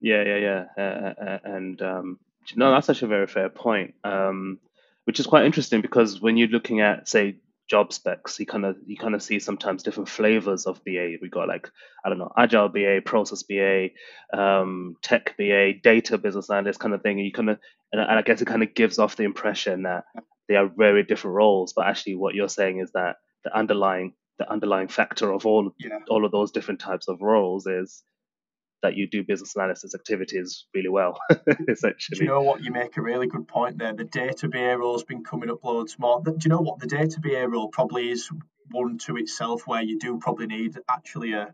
[0.00, 2.18] Yeah, yeah, yeah, uh, uh, uh and um,
[2.54, 3.94] no, that's actually a very fair point.
[4.04, 4.58] Um,
[5.04, 7.36] which is quite interesting because when you're looking at, say,
[7.68, 11.16] job specs, you kind of you kind of see sometimes different flavors of BA.
[11.20, 11.70] We got like
[12.04, 13.88] I don't know, agile BA, process BA,
[14.32, 17.18] um, tech BA, data business analyst kind of thing.
[17.18, 17.58] And you kind of
[17.92, 20.04] and I guess it kind of gives off the impression that
[20.48, 24.50] they are very different roles, but actually what you're saying is that the underlying the
[24.50, 25.98] underlying factor of all yeah.
[26.08, 28.02] all of those different types of roles is
[28.86, 31.18] that you do business analysis activities really well,
[31.68, 32.18] essentially.
[32.18, 32.62] Do you know what?
[32.62, 33.92] You make a really good point there.
[33.92, 36.22] The data BA role's been coming up loads more.
[36.22, 36.78] Do you know what?
[36.78, 38.30] The data BA role probably is
[38.70, 41.52] one to itself where you do probably need actually a.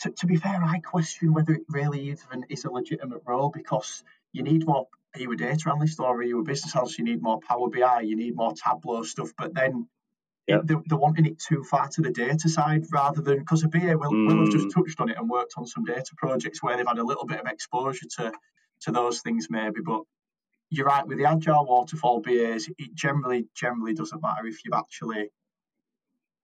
[0.00, 4.02] To, to be fair, I question whether it really even is a legitimate role because
[4.32, 4.88] you need more.
[5.14, 6.98] Are you a data analyst or are you a business analyst?
[6.98, 9.30] You need more Power BI, you need more Tableau stuff.
[9.38, 9.86] But then
[10.46, 10.60] Yep.
[10.64, 13.96] They're, they're, wanting it too far to the data side rather than because a BA
[13.96, 14.26] will, mm.
[14.26, 14.74] will have just mm.
[14.74, 17.40] touched on it and worked on some data projects where they've had a little bit
[17.40, 18.32] of exposure to
[18.82, 19.80] to those things maybe.
[19.82, 20.02] But
[20.68, 25.30] you're right with the agile waterfall BAs, it generally generally doesn't matter if you've actually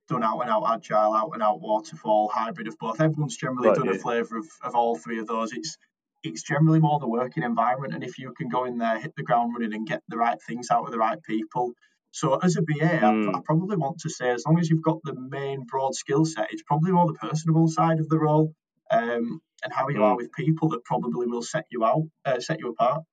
[0.08, 3.00] done out and out agile, out and out waterfall, hybrid of both.
[3.00, 3.92] Everyone's generally right, done yeah.
[3.92, 5.52] a flavour of, of all three of those.
[5.52, 5.78] It's
[6.22, 9.22] it's generally more the working environment, and if you can go in there, hit the
[9.22, 11.72] ground running, and get the right things out of the right people,
[12.12, 13.34] so as a BA, mm.
[13.34, 16.24] I, I, probably want to say as long as you've got the main broad skill
[16.24, 18.52] set, it's probably more the personable side of the role
[18.90, 20.02] um, and how you mm.
[20.02, 23.04] are with people that probably will set you out, uh, set you apart.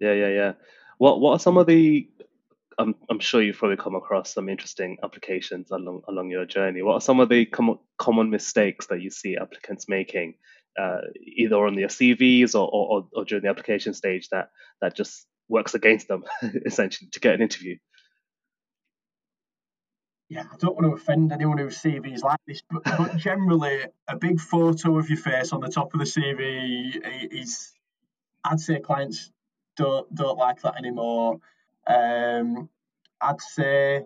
[0.00, 0.52] Yeah, yeah, yeah.
[0.98, 2.08] What What are some of the?
[2.78, 6.82] I'm I'm sure you've probably come across some interesting applications along along your journey.
[6.82, 10.34] What are some of the com- common mistakes that you see applicants making,
[10.78, 15.26] uh, either on their CVs or, or, or during the application stage that that just
[15.48, 16.24] works against them
[16.66, 17.76] essentially to get an interview.
[20.28, 23.84] Yeah, I don't want to offend anyone whose CV is like this, but, but generally,
[24.08, 27.72] a big photo of your face on the top of the CV is,
[28.42, 29.30] I'd say, clients
[29.76, 31.40] don't don't like that anymore.
[31.86, 32.68] Um,
[33.20, 34.04] I'd say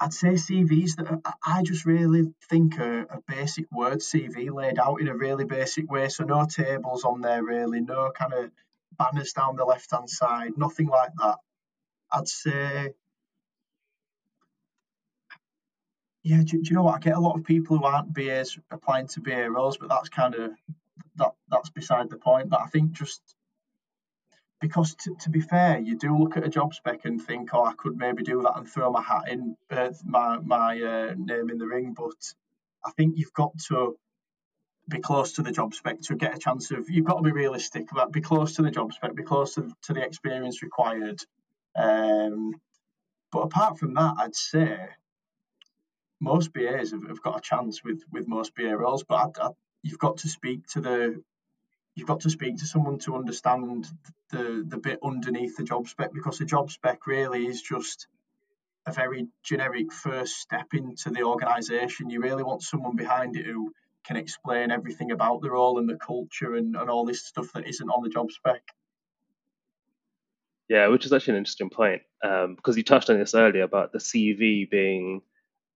[0.00, 5.00] I'd say CVs that I just really think a, a, basic word CV laid out
[5.00, 6.08] in a really basic way.
[6.08, 8.50] So no tables on there really, no kind of
[8.96, 11.36] banners down the left hand side, nothing like that.
[12.12, 12.92] I'd say,
[16.22, 16.96] yeah, do, do, you know what?
[16.96, 20.08] I get a lot of people who aren't BAs applying to BA roles, but that's
[20.08, 20.52] kind of
[21.16, 22.48] that that's beside the point.
[22.48, 23.20] But I think just
[24.60, 27.64] because to, to be fair, you do look at a job spec and think, oh,
[27.64, 31.50] I could maybe do that and throw my hat in, uh, my my uh, name
[31.50, 31.94] in the ring.
[31.96, 32.34] But
[32.84, 33.96] I think you've got to
[34.88, 36.88] be close to the job spec to get a chance of.
[36.88, 39.70] You've got to be realistic about be close to the job spec, be close to,
[39.82, 41.20] to the experience required.
[41.76, 42.54] Um,
[43.30, 44.78] but apart from that, I'd say
[46.20, 49.04] most BAs have, have got a chance with with most BA roles.
[49.04, 49.50] But I, I,
[49.82, 51.22] you've got to speak to the
[51.94, 53.86] you've got to speak to someone to understand
[54.30, 58.08] the the bit underneath the job spec because the job spec really is just
[58.86, 62.08] a very generic first step into the organisation.
[62.08, 63.72] You really want someone behind it who
[64.08, 67.68] can explain everything about the role and the culture and, and all this stuff that
[67.68, 68.62] isn't on the job spec.
[70.68, 73.92] Yeah, which is actually an interesting point um, because you touched on this earlier about
[73.92, 75.20] the CV being,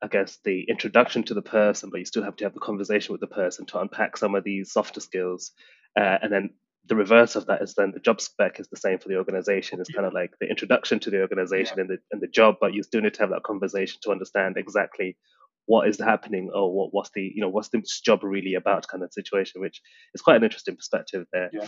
[0.02, 3.12] I guess, the introduction to the person, but you still have to have the conversation
[3.12, 5.52] with the person to unpack some of these softer skills.
[5.98, 6.50] Uh, and then
[6.86, 9.80] the reverse of that is then the job spec is the same for the organization.
[9.80, 9.96] It's yeah.
[9.96, 11.82] kind of like the introduction to the organization yeah.
[11.82, 14.56] and the and the job, but you still need to have that conversation to understand
[14.56, 15.16] exactly
[15.66, 19.02] what is happening or what, what's the you know what's this job really about kind
[19.02, 19.80] of situation which
[20.14, 21.66] is quite an interesting perspective there yeah.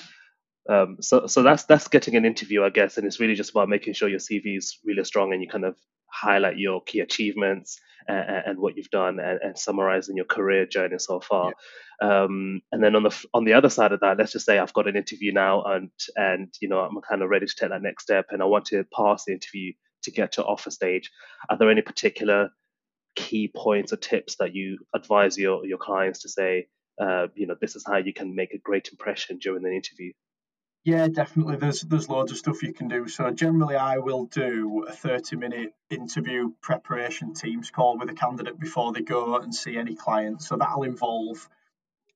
[0.69, 3.69] um, so so that's that's getting an interview i guess and it's really just about
[3.69, 5.77] making sure your cv is really strong and you kind of
[6.15, 10.99] highlight your key achievements and, and what you've done and, and summarizing your career journey
[10.99, 11.53] so far.
[12.01, 12.23] Yeah.
[12.25, 14.73] Um, and then on the on the other side of that, let's just say I've
[14.73, 17.83] got an interview now and and you know I'm kind of ready to take that
[17.83, 21.11] next step and I want to pass the interview to get to offer stage.
[21.49, 22.51] Are there any particular
[23.15, 26.67] key points or tips that you advise your your clients to say,
[27.01, 30.13] uh, you know, this is how you can make a great impression during the interview?
[30.85, 31.57] Yeah, definitely.
[31.57, 33.09] There's there's loads of stuff you can do.
[33.09, 38.61] So generally, I will do a 30 minute interview preparation Teams call with a candidate
[38.61, 40.43] before they go and see any client.
[40.43, 41.49] So that'll involve.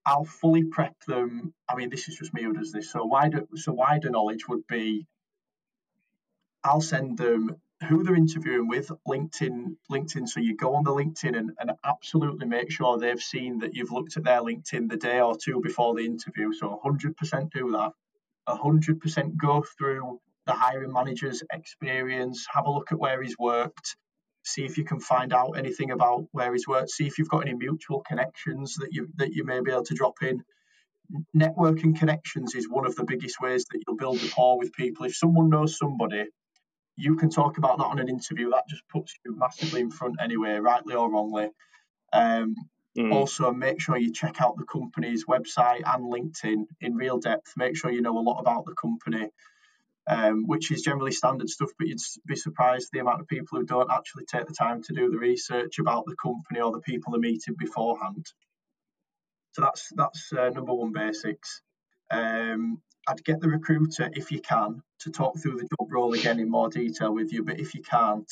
[0.04, 1.54] I'll fully prep them.
[1.68, 2.90] I mean, this is just me who does this.
[2.90, 5.06] So wider so wider knowledge would be.
[6.62, 7.56] I'll send them
[7.88, 10.28] who they're interviewing with, LinkedIn, LinkedIn.
[10.28, 13.92] So you go on the LinkedIn and, and absolutely make sure they've seen that you've
[13.92, 16.52] looked at their LinkedIn the day or two before the interview.
[16.52, 17.92] So 100% do that
[18.48, 23.96] 100% go through the hiring manager's experience, have a look at where he's worked,
[24.44, 27.46] see if you can find out anything about where he's worked, see if you've got
[27.46, 30.42] any mutual connections that you that you may be able to drop in.
[31.36, 35.04] Networking connections is one of the biggest ways that you'll build rapport with people.
[35.06, 36.24] If someone knows somebody,
[36.98, 38.50] you can talk about that on an interview.
[38.50, 41.48] That just puts you massively in front anyway, rightly or wrongly.
[42.12, 42.54] Um,
[42.98, 43.12] Mm.
[43.12, 47.52] Also, make sure you check out the company's website and LinkedIn in real depth.
[47.56, 49.30] Make sure you know a lot about the company,
[50.08, 53.64] um, which is generally standard stuff, but you'd be surprised the amount of people who
[53.64, 57.12] don't actually take the time to do the research about the company or the people
[57.12, 58.26] they're meeting beforehand.
[59.52, 61.62] So that's that's uh, number one basics.
[62.10, 66.38] Um, I'd get the recruiter if you can to talk through the job role again
[66.38, 68.30] in more detail with you, but if you can't,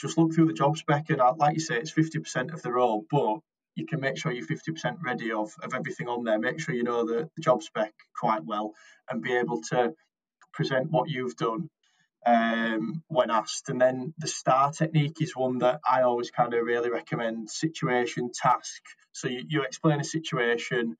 [0.00, 2.72] just look through the job spec and uh, like you say, it's 50% of the
[2.72, 3.38] role, but
[3.76, 6.38] you can make sure you're 50% ready of, of everything on there.
[6.38, 8.72] Make sure you know the, the job spec quite well
[9.08, 9.94] and be able to
[10.52, 11.70] present what you've done
[12.26, 13.68] um, when asked.
[13.68, 18.30] And then the STAR technique is one that I always kind of really recommend situation,
[18.34, 18.82] task.
[19.12, 20.96] So you, you explain a situation,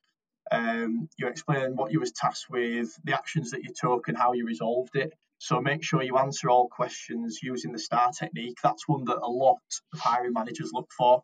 [0.51, 4.33] um, you explain what you was tasked with, the actions that you took, and how
[4.33, 5.13] you resolved it.
[5.39, 8.59] So make sure you answer all questions using the STAR technique.
[8.63, 9.59] That's one that a lot
[9.93, 11.23] of hiring managers look for.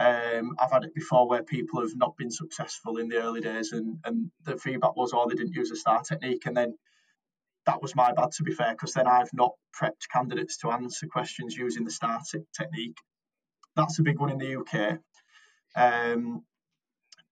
[0.00, 3.72] Um, I've had it before where people have not been successful in the early days,
[3.72, 6.46] and, and the feedback was, oh, they didn't use the star technique.
[6.46, 6.74] And then
[7.66, 11.06] that was my bad, to be fair, because then I've not prepped candidates to answer
[11.06, 12.98] questions using the star t- technique.
[13.76, 14.98] That's a big one in the UK.
[15.76, 16.44] Um,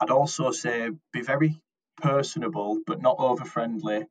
[0.03, 1.61] I'd also say be very
[1.99, 4.07] personable, but not over friendly.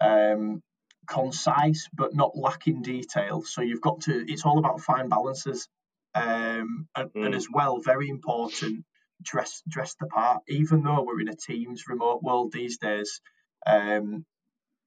[0.00, 0.62] Um,
[1.06, 3.42] concise, but not lacking detail.
[3.42, 5.68] So you've got to, it's all about fine balances.
[6.14, 7.26] Um, and, mm.
[7.26, 8.84] and, as well, very important,
[9.22, 10.42] dress dress the part.
[10.48, 13.20] Even though we're in a Teams remote world these days,
[13.66, 14.24] um,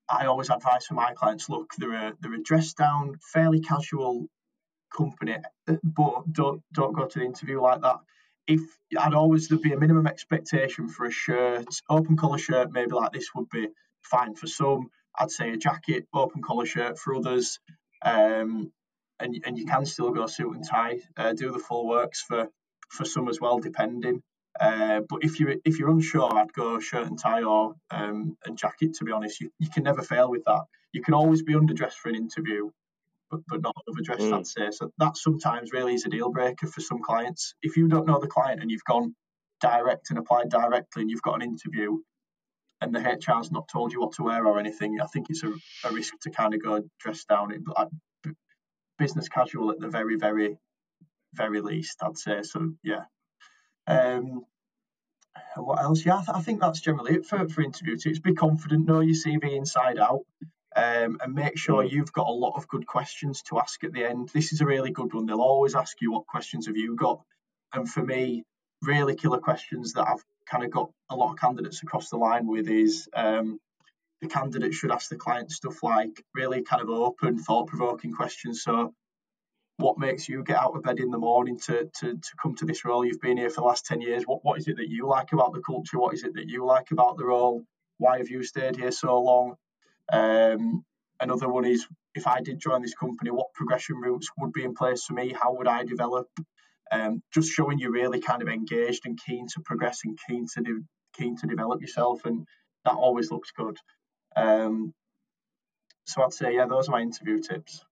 [0.10, 4.28] I always advise for my clients: look, they're a they're a dressed down, fairly casual
[4.96, 5.36] company,
[5.84, 7.98] but don't don't go to the interview like that.
[8.48, 8.62] If
[8.98, 13.12] I'd always there'd be a minimum expectation for a shirt, open collar shirt, maybe like
[13.12, 13.68] this would be
[14.02, 14.90] fine for some.
[15.20, 17.60] I'd say a jacket, open collar shirt for others.
[18.04, 18.72] Um,
[19.20, 22.48] and and you can still go suit and tie, uh, do the full works for
[22.90, 24.22] for some as well, depending.
[24.60, 28.58] Uh, but if you if you're unsure, I'd go shirt and tie or um, and
[28.58, 28.96] jacket.
[28.96, 30.64] To be honest, you, you can never fail with that.
[30.94, 32.70] You can always be underdressed for an interview,
[33.30, 34.22] but, but not overdressed.
[34.22, 34.38] Mm.
[34.38, 34.92] I'd say so.
[34.98, 37.54] That sometimes really is a deal breaker for some clients.
[37.62, 39.16] If you don't know the client and you've gone
[39.62, 41.98] direct and applied directly, and you've got an interview,
[42.82, 45.52] and the HR's not told you what to wear or anything, I think it's a,
[45.84, 47.52] a risk to kind of go dressed down.
[47.52, 47.62] It,
[48.98, 50.58] business casual at the very, very,
[51.34, 52.42] very least, I'd say.
[52.44, 53.04] So yeah.
[53.86, 54.44] Um,
[55.56, 56.06] what else?
[56.06, 58.20] Yeah, I, th- I, think that's generally it for, for interview tips.
[58.20, 60.22] Be confident, know your CV inside out,
[60.78, 61.92] um, and make sure mm.
[61.92, 64.30] you've got a lot of good questions to ask at the end.
[64.34, 65.26] This is a really good one.
[65.26, 67.22] They'll always ask you what questions have you got,
[67.74, 68.44] and for me,
[68.84, 72.48] really killer questions that I've kind of got a lot of candidates across the line
[72.48, 73.60] with is um,
[74.22, 78.62] the candidate should ask the client stuff like really kind of open, thought provoking questions.
[78.64, 78.94] So,
[79.78, 82.66] what makes you get out of bed in the morning to, to, to come to
[82.66, 83.06] this role?
[83.06, 84.24] You've been here for the last 10 years.
[84.24, 86.00] What, what is it that you like about the culture?
[86.00, 87.64] What is it that you like about the role?
[88.00, 89.56] Why have you stayed here so long?
[90.12, 90.84] Um,
[91.20, 94.76] another one is if I did join this company, what progression routes would be in
[94.76, 95.34] place for me?
[95.34, 96.28] How would I develop?
[96.92, 100.84] Um, just showing you really kind of engaged and keen to progress and keen to
[101.18, 102.48] keen to develop yourself, and
[102.86, 103.78] that always looks good.
[104.36, 104.94] Um,
[106.06, 107.84] so I'd say, yeah, those are my interview tips.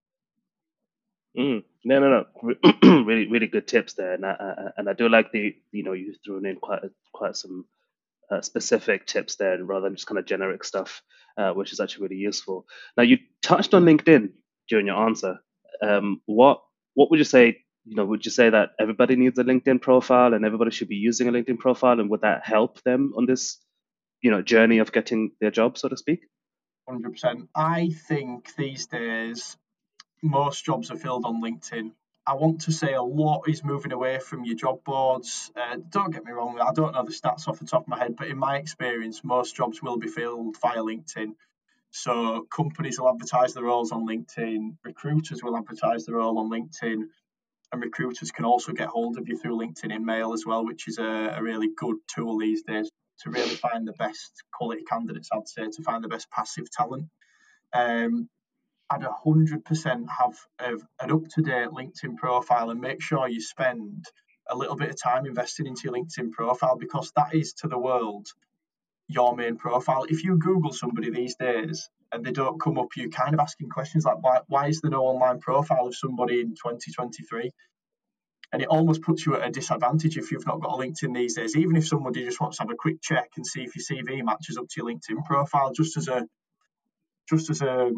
[1.38, 1.64] Mm.
[1.84, 3.04] No, no, no.
[3.04, 6.18] really, really good tips there, and I, and I do like the you know you've
[6.26, 7.66] thrown in quite quite some
[8.32, 11.02] uh, specific tips there rather than just kind of generic stuff,
[11.38, 12.66] uh, which is actually really useful.
[12.98, 14.30] Now you touched on LinkedIn
[14.70, 15.40] during your answer.
[15.82, 16.62] Um, what
[16.94, 17.62] what would you say?
[17.88, 20.96] You know, would you say that everybody needs a LinkedIn profile and everybody should be
[20.96, 23.60] using a LinkedIn profile, and would that help them on this,
[24.22, 26.22] you know, journey of getting their job, so to speak?
[26.88, 27.50] Hundred percent.
[27.56, 29.58] I think these days
[30.24, 31.92] most jobs are filled on LinkedIn.
[32.28, 35.52] I want to say a lot is moving away from your job boards.
[35.56, 38.00] Uh, don't get me wrong, I don't know the stats off the top of my
[38.00, 41.36] head, but in my experience, most jobs will be filled via LinkedIn.
[41.92, 47.04] So companies will advertise their roles on LinkedIn, recruiters will advertise their role on LinkedIn,
[47.72, 50.98] and recruiters can also get hold of you through LinkedIn InMail as well, which is
[50.98, 52.90] a, a really good tool these days
[53.22, 57.08] to really find the best quality candidates, I'd say, to find the best passive talent.
[57.74, 58.30] Um,
[58.90, 64.06] I'd 100% have an up to date LinkedIn profile and make sure you spend
[64.48, 67.80] a little bit of time investing into your LinkedIn profile because that is to the
[67.80, 68.28] world
[69.08, 70.06] your main profile.
[70.08, 73.70] If you Google somebody these days and they don't come up, you're kind of asking
[73.70, 77.52] questions like, why, why is there no online profile of somebody in 2023?
[78.54, 81.36] And it almost puts you at a disadvantage if you've not got a LinkedIn these
[81.36, 81.56] days.
[81.56, 84.24] Even if somebody just wants to have a quick check and see if your CV
[84.24, 86.28] matches up to your LinkedIn profile, just as a
[87.28, 87.92] just as a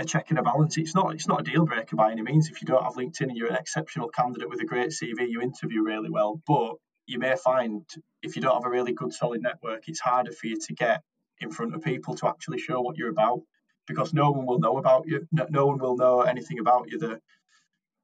[0.00, 0.78] a check and a balance.
[0.78, 2.48] It's not it's not a deal breaker by any means.
[2.48, 5.42] If you don't have LinkedIn and you're an exceptional candidate with a great CV, you
[5.42, 6.40] interview really well.
[6.46, 6.74] But
[7.06, 7.84] you may find
[8.22, 11.02] if you don't have a really good solid network, it's harder for you to get
[11.40, 13.40] in front of people to actually show what you're about
[13.86, 15.26] because no one will know about you.
[15.32, 16.98] No, no one will know anything about you.
[16.98, 17.20] The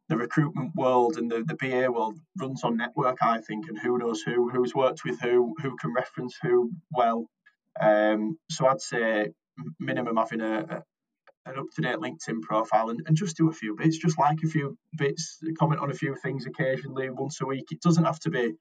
[0.09, 3.99] the recruitment world and the, the BA world runs on network, I think, and who
[3.99, 7.27] knows who, who's worked with who, who can reference who well.
[7.81, 9.33] Um, so I'd say
[9.81, 10.85] minimum having a,
[11.47, 14.39] an up to date LinkedIn profile and, and just do a few bits, just like
[14.45, 17.67] a few bits, comment on a few things occasionally once a week.
[17.71, 18.55] It doesn't have to be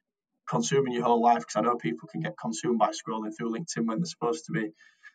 [0.47, 3.87] consuming your whole life because I know people can get consumed by scrolling through LinkedIn
[3.87, 4.71] when they're supposed to be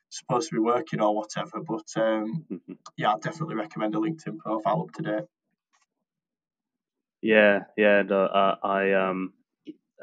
[0.09, 1.61] supposed to be working or whatever.
[1.61, 2.72] But um, mm-hmm.
[2.96, 5.24] yeah, I definitely recommend a LinkedIn profile up to date.
[7.22, 9.35] Yeah, yeah, no, uh, I um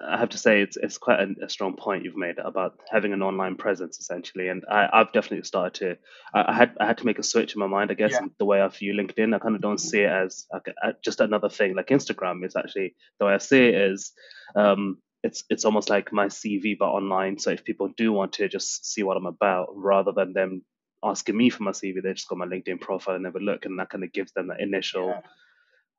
[0.05, 3.13] I have to say it's it's quite a, a, strong point you've made about having
[3.13, 5.97] an online presence essentially, and I, have definitely started to.
[6.33, 8.27] I, I, had I had to make a switch in my mind, I guess, yeah.
[8.37, 9.33] the way I view LinkedIn.
[9.33, 10.67] I kind of don't see it as like
[11.03, 11.75] just another thing.
[11.75, 14.11] Like Instagram is actually the way I see it is.
[14.55, 17.39] Um, it's it's almost like my CV but online.
[17.39, 20.61] So if people do want to just see what I'm about, rather than them
[21.03, 23.79] asking me for my CV, they just go my LinkedIn profile and never look, and
[23.79, 25.07] that kind of gives them that initial.
[25.07, 25.21] Yeah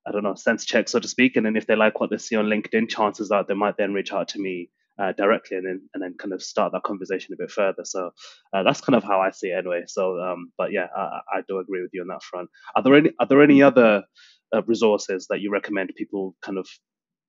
[0.09, 1.37] I don't know, sense check, so to speak.
[1.37, 3.93] And then if they like what they see on LinkedIn, chances are they might then
[3.93, 7.35] reach out to me uh, directly and then and then kind of start that conversation
[7.35, 7.85] a bit further.
[7.85, 8.11] So
[8.53, 9.85] uh, that's kind of how I see it anyway.
[9.87, 12.49] So, um, but yeah, I, I, do agree with you on that front.
[12.75, 14.05] Are there any are there any other
[14.53, 16.67] uh, resources that you recommend people kind of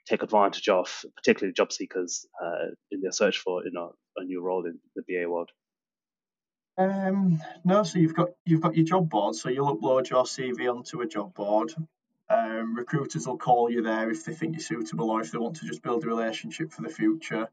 [0.08, 4.42] take advantage of, particularly job seekers uh, in their search for you know a new
[4.42, 5.52] role in the BA world?
[6.80, 9.36] Um, no, so you've got you've got your job board.
[9.36, 11.74] So you'll upload your CV onto a job board.
[12.30, 15.56] Um, recruiters will call you there if they think you're suitable or if they want
[15.58, 17.50] to just build a relationship for the future.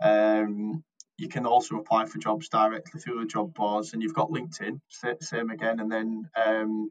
[0.00, 0.84] Um,
[1.16, 4.80] you can also apply for jobs directly through the job boards, and you've got LinkedIn,
[5.20, 5.80] same again.
[5.80, 6.90] And then um,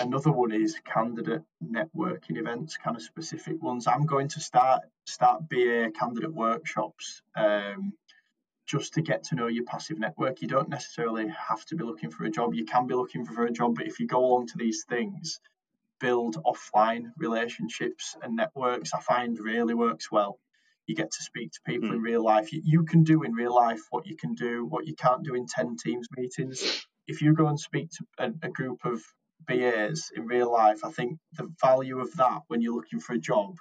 [0.00, 3.86] another one is candidate networking events, kind of specific ones.
[3.86, 7.94] I'm going to start start BA candidate workshops um,
[8.66, 10.40] just to get to know your passive network.
[10.42, 12.54] You don't necessarily have to be looking for a job.
[12.54, 15.40] You can be looking for a job, but if you go along to these things,
[16.02, 20.38] build offline relationships and networks, I find really works well.
[20.86, 21.94] You get to speak to people mm.
[21.94, 22.52] in real life.
[22.52, 25.34] You, you, can do in real life what you can do, what you can't do
[25.34, 26.86] in 10 Teams meetings.
[27.06, 29.00] If you go and speak to a, a group of
[29.46, 33.18] BAs in real life, I think the value of that when you're looking for a
[33.18, 33.56] job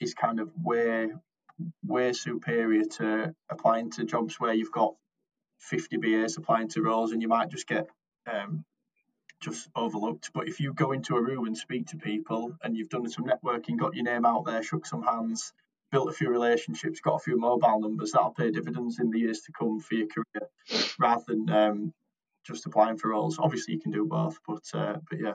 [0.00, 1.10] is kind of way,
[1.84, 4.94] way superior to applying to jobs where you've got
[5.60, 7.88] 50 BAs applying to roles and you might just get
[8.26, 8.64] um,
[9.40, 10.30] just overlooked.
[10.34, 13.26] But if you go into a room and speak to people and you've done some
[13.26, 15.52] networking, got your name out there, shook some hands,
[15.90, 19.40] built a few relationships, got a few mobile numbers, that'll pay dividends in the years
[19.42, 20.48] to come for your career
[20.98, 21.94] rather than um,
[22.46, 23.38] just applying for roles.
[23.38, 25.34] Obviously, you can do both, but uh, but yeah.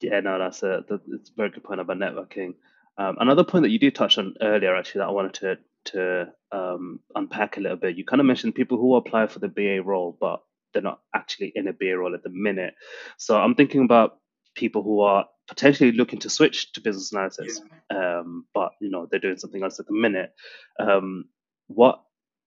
[0.00, 2.54] Yeah, no, that's a that's a very good point about networking.
[2.98, 6.32] Um, another point that you did touch on earlier, actually, that I wanted to to
[6.52, 7.96] um, unpack a little bit.
[7.96, 10.42] You kind of mentioned people who apply for the BA role, but
[10.72, 12.74] they're not actually in a BA role at the minute.
[13.18, 14.18] So I'm thinking about
[14.54, 17.60] people who are potentially looking to switch to business analysis,
[17.90, 18.18] yeah.
[18.18, 20.32] um, but you know they're doing something else at the minute.
[20.78, 21.26] Um,
[21.68, 22.02] what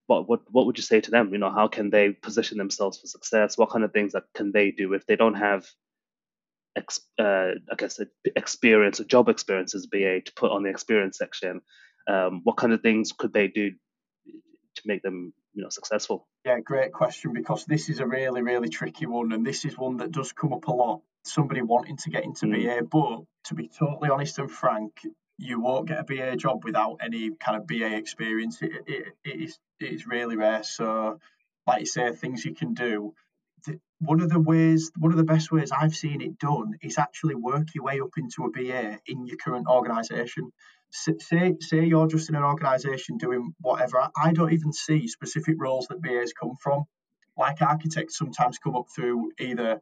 [0.07, 1.31] what what what would you say to them?
[1.31, 3.57] You know, how can they position themselves for success?
[3.57, 5.67] What kind of things that can they do if they don't have,
[6.75, 7.99] ex, uh, I guess,
[8.35, 11.61] experience, or job experience as BA to put on the experience section?
[12.07, 16.27] Um, what kind of things could they do to make them you know successful?
[16.45, 19.97] Yeah, great question because this is a really really tricky one, and this is one
[19.97, 22.63] that does come up a lot somebody wanting to get into mm.
[22.63, 22.85] BA.
[22.85, 24.99] But to be totally honest and frank,
[25.37, 28.61] you won't get a BA job without any kind of BA experience.
[28.61, 30.63] It, it, it is it is really rare.
[30.63, 31.19] So,
[31.65, 33.13] like you say, things you can do.
[33.99, 37.35] One of the ways, one of the best ways I've seen it done is actually
[37.35, 40.51] work your way up into a BA in your current organisation.
[40.91, 44.09] Say, say you're just in an organisation doing whatever.
[44.21, 46.85] I don't even see specific roles that BAs come from.
[47.37, 49.81] Like architects sometimes come up through either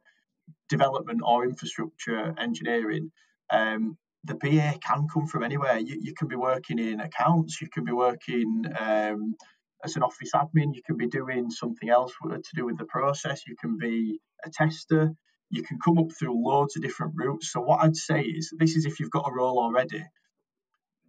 [0.69, 3.11] development or infrastructure engineering.
[3.51, 5.77] Um, the BA can come from anywhere.
[5.77, 9.35] You, you can be working in accounts, you can be working um,
[9.83, 13.43] as an office admin, you can be doing something else to do with the process,
[13.47, 15.11] you can be a tester,
[15.49, 17.51] you can come up through loads of different routes.
[17.51, 20.03] So, what I'd say is this is if you've got a role already,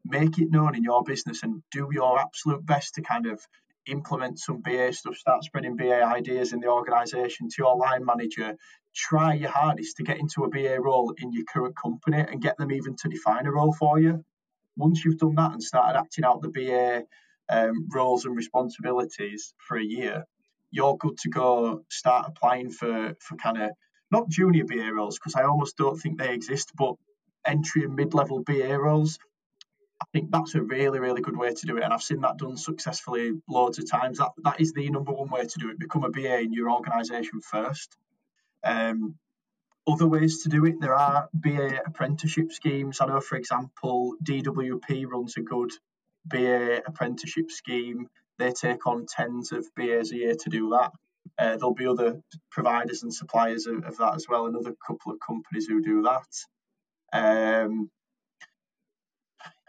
[0.08, 3.40] make it known in your business and do your absolute best to kind of
[3.86, 8.56] implement some BA stuff, start spreading BA ideas in the organization to your line manager.
[8.94, 12.56] Try your hardest to get into a BA role in your current company and get
[12.58, 14.24] them even to define a role for you.
[14.76, 17.04] Once you've done that and started acting out the BA
[17.48, 20.24] um, roles and responsibilities for a year,
[20.70, 23.70] you're good to go start applying for, for kind of
[24.10, 26.94] not junior BA roles because I almost don't think they exist, but
[27.46, 29.18] entry and mid level BA roles
[30.00, 31.82] I think that's a really, really good way to do it.
[31.82, 34.18] And I've seen that done successfully loads of times.
[34.18, 35.78] That that is the number one way to do it.
[35.78, 37.96] Become a BA in your organisation first.
[38.64, 39.16] Um,
[39.86, 43.00] other ways to do it, there are BA apprenticeship schemes.
[43.00, 45.70] I know, for example, DWP runs a good
[46.26, 48.08] BA apprenticeship scheme.
[48.38, 50.92] They take on tens of BAs a year to do that.
[51.38, 52.20] Uh, there'll be other
[52.50, 57.64] providers and suppliers of, of, that as well, another couple of companies who do that.
[57.64, 57.90] Um,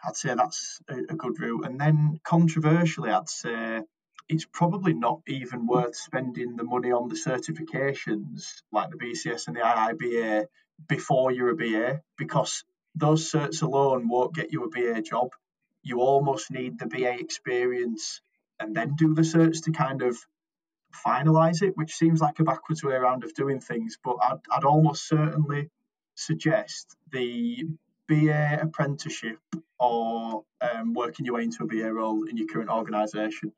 [0.03, 1.65] I'd say that's a, a good route.
[1.65, 3.81] And then controversially, I'd say
[4.27, 9.55] it's probably not even worth spending the money on the certifications like the BCS and
[9.55, 10.45] the IIBA
[10.87, 12.63] before you're a BA because
[12.95, 15.29] those certs alone won't get you a BA job.
[15.83, 18.21] You almost need the BA experience
[18.59, 20.17] and then do the certs to kind of
[21.05, 23.97] finalize it, which seems like a backwards way around of doing things.
[24.03, 25.69] But I'd, I'd almost certainly
[26.15, 27.65] suggest the
[28.09, 29.39] BA apprenticeship
[29.79, 33.53] or um, working your way into a BA role in your current organisation?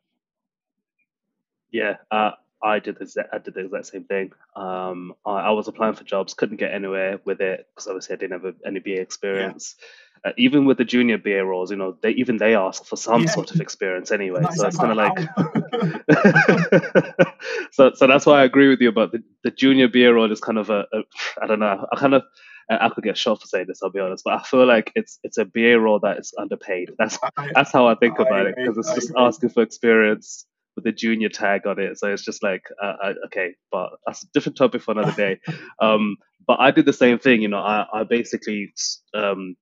[1.71, 2.31] Yeah, uh,
[2.61, 4.33] I did the I did the exact same thing.
[4.55, 8.19] Um, I, I, was applying for jobs, couldn't get anywhere with it because obviously I
[8.19, 9.75] didn't have any BA experience.
[9.79, 9.85] Yeah.
[10.23, 13.23] Uh, even with the junior BA roles, you know, they even they ask for some
[13.23, 13.31] yeah.
[13.31, 14.43] sort of experience anyway.
[14.53, 15.17] so it's kind of like,
[17.71, 20.41] so so that's why I agree with you about the, the junior BA role is
[20.41, 21.01] kind of a, a
[21.41, 22.21] I don't know, I kind of
[22.69, 25.19] I could get shot for saying this, I'll be honest, but I feel like it's
[25.23, 26.91] it's a BA role that is underpaid.
[26.97, 27.17] That's
[27.53, 30.45] that's how I think I about it because it's just asking for experience
[30.75, 31.97] with a junior tag on it.
[31.97, 35.39] So it's just like, uh, I, okay, but that's a different topic for another day.
[35.81, 37.41] um, but I did the same thing.
[37.41, 38.73] You know, I, I basically
[39.13, 39.55] um,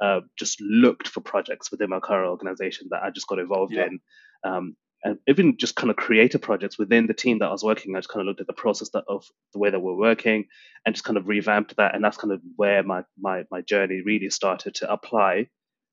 [0.00, 3.86] uh, just looked for projects within my current organization that I just got involved yeah.
[3.86, 4.00] in.
[4.44, 7.94] Um, and even just kind of creative projects within the team that I was working.
[7.94, 10.46] I just kind of looked at the process that, of the way that we're working
[10.84, 11.94] and just kind of revamped that.
[11.94, 15.48] And that's kind of where my my my journey really started to apply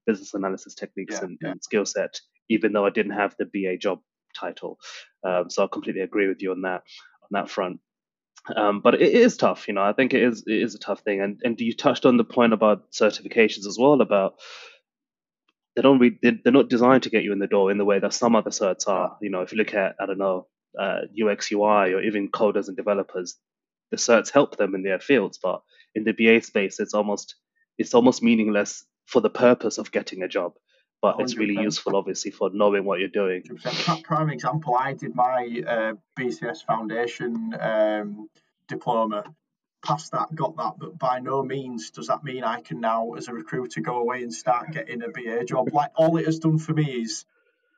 [0.08, 1.52] business analysis techniques yeah, and, yeah.
[1.52, 4.00] and skill set, even though I didn't have the BA job
[4.36, 4.80] title.
[5.24, 6.84] Um, so I completely agree with you on that
[7.24, 7.80] on that front.
[8.56, 9.82] Um, but it is tough, you know.
[9.82, 12.24] I think it is it is a tough thing, and and you touched on the
[12.24, 14.36] point about certifications as well about
[15.76, 18.14] they don't they're not designed to get you in the door in the way that
[18.14, 19.18] some other certs are.
[19.22, 20.48] You know, if you look at, I don't know,
[20.80, 23.36] uh, UX, UI, or even coders and developers,
[23.92, 25.38] the certs help them in their fields.
[25.42, 25.62] But
[25.94, 27.36] in the BA space, it's almost
[27.78, 30.54] it's almost meaningless for the purpose of getting a job.
[31.02, 31.22] But 100%.
[31.22, 33.44] it's really useful, obviously, for knowing what you're doing.
[34.04, 38.30] Prime example, I did my uh, BCS Foundation um,
[38.68, 39.26] diploma
[39.86, 43.28] past that, got that, but by no means does that mean I can now, as
[43.28, 45.74] a recruiter, go away and start getting a BA job.
[45.74, 47.26] Like all it has done for me is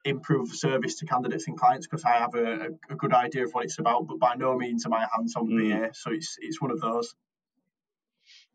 [0.05, 3.65] improve service to candidates and clients because I have a, a, good idea of what
[3.65, 5.87] it's about, but by no means am I hands-on mm.
[5.87, 5.93] BA.
[5.93, 7.13] So it's it's one of those.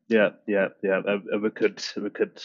[0.09, 1.01] Yeah, yeah, yeah.
[1.41, 2.43] We could we could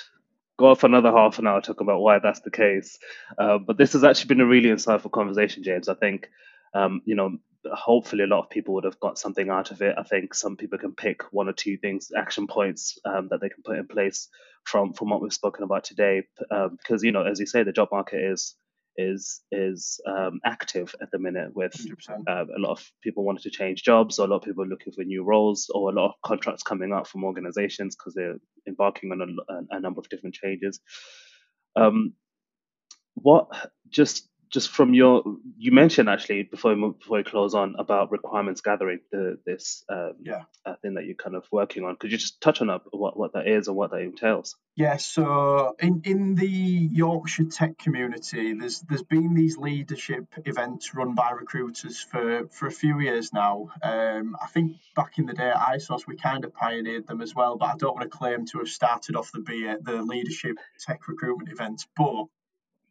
[0.57, 2.99] go off another half an hour talk about why that's the case.
[3.37, 5.87] Uh, but this has actually been a really insightful conversation, James.
[5.87, 6.29] I think
[6.73, 9.95] um, you know hopefully a lot of people would have got something out of it.
[9.97, 13.49] I think some people can pick one or two things, action points um, that they
[13.49, 14.29] can put in place
[14.63, 16.23] from from what we've spoken about today.
[16.51, 18.55] Um, because you know, as you say, the job market is
[18.97, 21.73] is is um, active at the minute with
[22.27, 24.93] uh, a lot of people wanting to change jobs, or a lot of people looking
[24.93, 28.37] for new roles, or a lot of contracts coming up from organizations because they're
[28.67, 30.79] embarking on a, a, number of different changes.
[31.75, 32.13] Um,
[33.13, 33.47] what
[33.89, 35.23] just just from your,
[35.57, 40.13] you mentioned actually before we before we close on about requirements gathering, the, this um,
[40.21, 40.43] yeah.
[40.65, 41.95] uh, thing that you're kind of working on.
[41.95, 44.55] Could you just touch on what what that is and what that entails?
[44.75, 51.15] Yeah, so in, in the Yorkshire tech community, there's there's been these leadership events run
[51.15, 53.69] by recruiters for, for a few years now.
[53.81, 57.33] Um, I think back in the day at ISOS, we kind of pioneered them as
[57.33, 60.57] well, but I don't want to claim to have started off the be the leadership
[60.79, 61.87] tech recruitment events.
[61.95, 62.25] But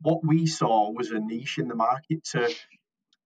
[0.01, 2.53] what we saw was a niche in the market to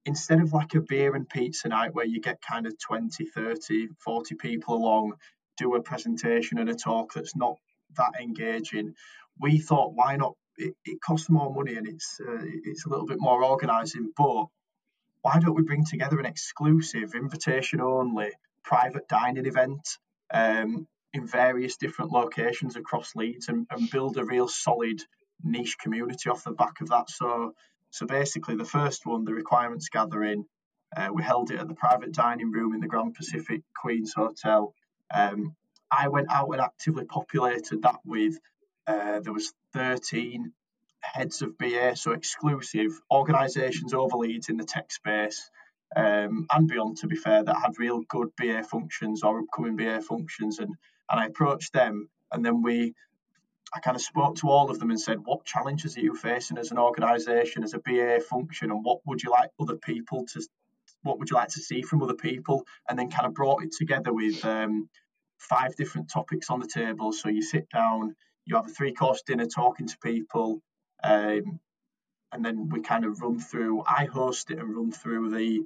[0.07, 3.89] instead of like a beer and pizza night where you get kind of 20 30
[3.99, 5.13] 40 people along
[5.57, 7.57] do a presentation and a talk that's not
[7.97, 8.95] that engaging
[9.41, 10.35] we thought why not?
[10.57, 14.47] It, it costs more money and it's uh, it's a little bit more organizing but
[15.23, 18.31] why don't we bring together an exclusive invitation only
[18.63, 19.81] private dining event
[20.33, 25.03] um, in various different locations across Leeds and, and build a real solid
[25.45, 27.11] niche community off the back of that.
[27.11, 27.55] So,
[27.91, 30.45] so basically, the first one, the requirements gathering,
[30.97, 34.75] uh, we held it at the private dining room in the Grand Pacific Queen's Hotel.
[35.13, 35.55] Um,
[35.91, 38.39] I went out and actively populated that with
[38.87, 40.53] uh, there was 13
[41.01, 45.51] heads of BA, so exclusive organisations over Leeds in the tech space
[45.97, 46.99] um, and beyond.
[46.99, 50.75] To be fair, that had real good BA functions or upcoming BA functions, and
[51.11, 52.95] and I approached them, and then we
[53.73, 56.59] I kind of spoke to all of them and said, what challenges are you facing
[56.59, 60.43] as an organisation, as a BA function, and what would you like other people to,
[61.03, 63.73] what would you like to see from other people, and then kind of brought it
[63.73, 64.89] together with um,
[65.39, 67.13] five different topics on the table.
[67.13, 70.61] So you sit down, you have a three-course dinner talking to people,
[71.05, 71.61] um,
[72.33, 73.83] and then we kind of run through.
[73.87, 75.63] I host it and run through the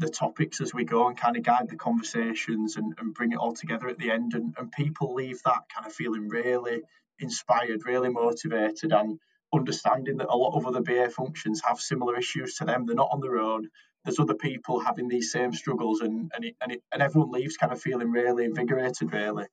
[0.00, 3.38] the topics as we go and kind of guide the conversations and, and bring it
[3.38, 6.80] all together at the end and, and people leave that kind of feeling really
[7.20, 9.20] inspired, really motivated, and
[9.52, 12.86] understanding that a lot of other BA functions have similar issues to them.
[12.86, 13.68] They're not on their own.
[14.04, 17.58] There's other people having these same struggles, and and it, and, it, and everyone leaves
[17.58, 19.44] kind of feeling really invigorated, really.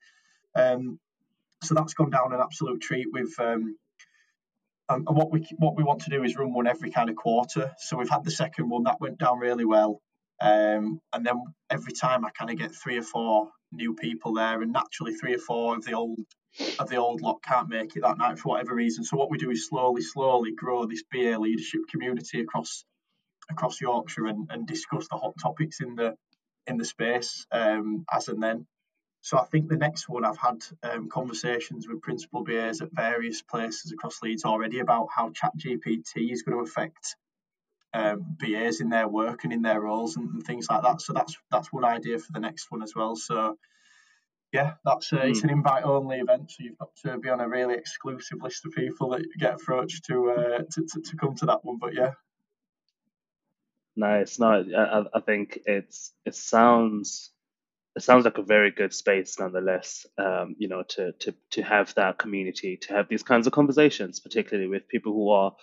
[0.56, 1.00] Um,
[1.62, 3.08] so that's gone down an absolute treat.
[3.12, 3.76] With um,
[4.90, 7.74] and what we what we want to do is run one every kind of quarter.
[7.78, 10.02] So we've had the second one that went down really well,
[10.40, 14.62] um, and then every time I kind of get three or four new people there,
[14.62, 16.20] and naturally three or four of the old
[16.80, 19.04] of the old lot can't make it that night for whatever reason.
[19.04, 22.84] So what we do is slowly, slowly grow this BA leadership community across
[23.50, 26.16] across Yorkshire and, and discuss the hot topics in the
[26.66, 28.66] in the space um, as and then.
[29.22, 33.42] So I think the next one I've had um, conversations with principal BAs at various
[33.42, 37.16] places across Leeds already about how ChatGPT is going to affect
[37.98, 41.02] um, BAs in their work and in their roles and, and, things like that.
[41.02, 43.16] So that's that's one idea for the next one as well.
[43.16, 43.58] So
[44.54, 45.30] yeah, that's uh, mm.
[45.30, 45.50] it's hmm.
[45.50, 48.72] an invite only event, so you've got to be on a really exclusive list of
[48.74, 51.80] people that get approached to uh, to, to, to come to that one.
[51.80, 52.12] But yeah,
[53.96, 54.40] nice.
[54.40, 57.32] No, I, I think it's it sounds
[57.96, 60.06] it sounds like a very good space nonetheless.
[60.18, 64.20] Um, you know, to to to have that community, to have these kinds of conversations,
[64.20, 65.56] particularly with people who are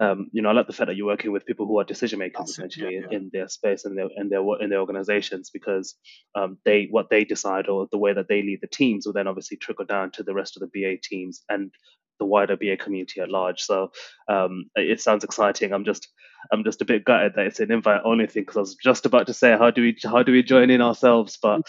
[0.00, 2.20] um, you know, I like the fact that you're working with people who are decision
[2.20, 3.16] makers essentially yeah, yeah.
[3.16, 5.96] in their space and their in their in their organizations because
[6.34, 9.26] um, they what they decide or the way that they lead the teams will then
[9.26, 11.72] obviously trickle down to the rest of the BA teams and
[12.18, 13.60] the wider BA community at large.
[13.62, 13.90] So
[14.28, 15.72] um, it sounds exciting.
[15.72, 16.08] I'm just
[16.50, 19.06] I'm just a bit gutted that it's an invite only thing because I was just
[19.06, 21.62] about to say how do we how do we join in ourselves, but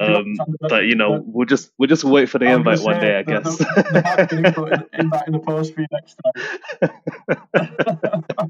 [0.00, 3.22] um, but you know we'll just we'll just wait for the invite one day, I
[3.22, 3.56] guess.
[3.56, 6.32] The, the invite in the post for you next time.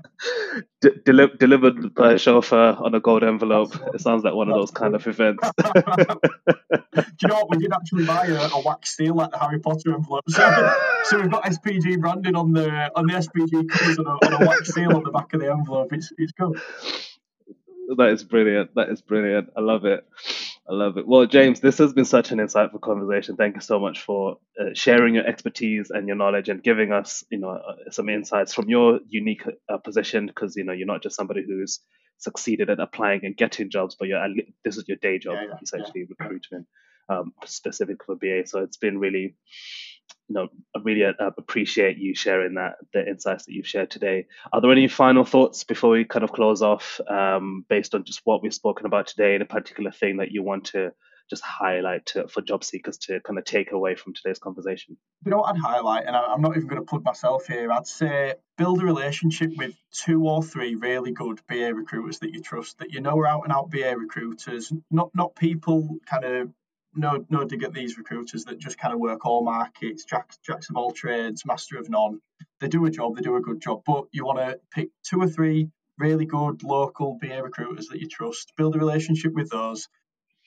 [0.80, 3.74] D- deli- delivered by a chauffeur on a gold envelope.
[3.94, 5.48] It sounds like one of those kind of events.
[5.62, 5.72] do
[7.22, 7.50] you know what?
[7.50, 10.24] We did actually buy a, a wax seal like the Harry Potter envelope.
[10.28, 10.74] So,
[11.04, 14.46] so we've got SPG branding on the on the SPG covers and a, and a
[14.46, 15.92] wax seal on the back of the envelope envelope.
[15.92, 16.54] It's it's cool.
[17.98, 18.74] That is brilliant.
[18.76, 19.50] That is brilliant.
[19.56, 20.06] I love it.
[20.68, 21.06] I love it.
[21.06, 23.36] Well, James, this has been such an insightful conversation.
[23.36, 27.24] Thank you so much for uh, sharing your expertise and your knowledge and giving us,
[27.30, 30.26] you know, uh, some insights from your unique uh, position.
[30.26, 31.80] Because you know, you're not just somebody who's
[32.18, 34.26] succeeded at applying and getting jobs, but you're
[34.64, 36.66] this is your day job, yeah, yeah, essentially yeah, recruitment,
[37.10, 38.46] um, specific for BA.
[38.46, 39.36] So it's been really
[40.28, 44.26] you know, I really uh, appreciate you sharing that the insights that you've shared today.
[44.52, 48.22] Are there any final thoughts before we kind of close off, um, based on just
[48.24, 50.92] what we've spoken about today, and a particular thing that you want to
[51.28, 54.96] just highlight to, for job seekers to kind of take away from today's conversation?
[55.24, 57.70] You know what I'd highlight, and I, I'm not even going to plug myself here.
[57.70, 62.40] I'd say build a relationship with two or three really good BA recruiters that you
[62.40, 66.50] trust, that you know are out and out BA recruiters, not not people kind of
[66.96, 70.70] no no dig at these recruiters that just kind of work all markets, jacks, jacks
[70.70, 72.20] of all trades, master of none.
[72.60, 75.20] they do a job, they do a good job, but you want to pick two
[75.20, 75.68] or three
[75.98, 79.88] really good local BA recruiters that you trust, build a relationship with those,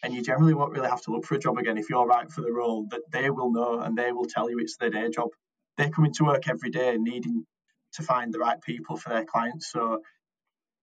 [0.03, 2.31] and you generally won't really have to look for a job again if you're right
[2.31, 2.87] for the role.
[2.91, 5.29] That they will know and they will tell you it's their day job.
[5.77, 7.45] They come into work every day needing
[7.93, 9.71] to find the right people for their clients.
[9.71, 10.01] So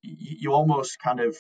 [0.03, 1.37] you almost kind of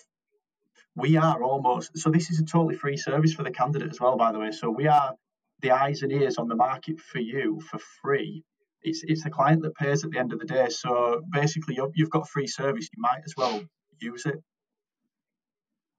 [0.97, 4.17] we are almost so this is a totally free service for the candidate as well
[4.17, 4.51] by the way.
[4.51, 5.15] So we are
[5.61, 8.43] the eyes and ears on the market for you for free.
[8.83, 10.69] It's it's the client that pays at the end of the day.
[10.71, 12.89] So basically you've got free service.
[12.97, 13.63] You might as well
[14.01, 14.43] use it.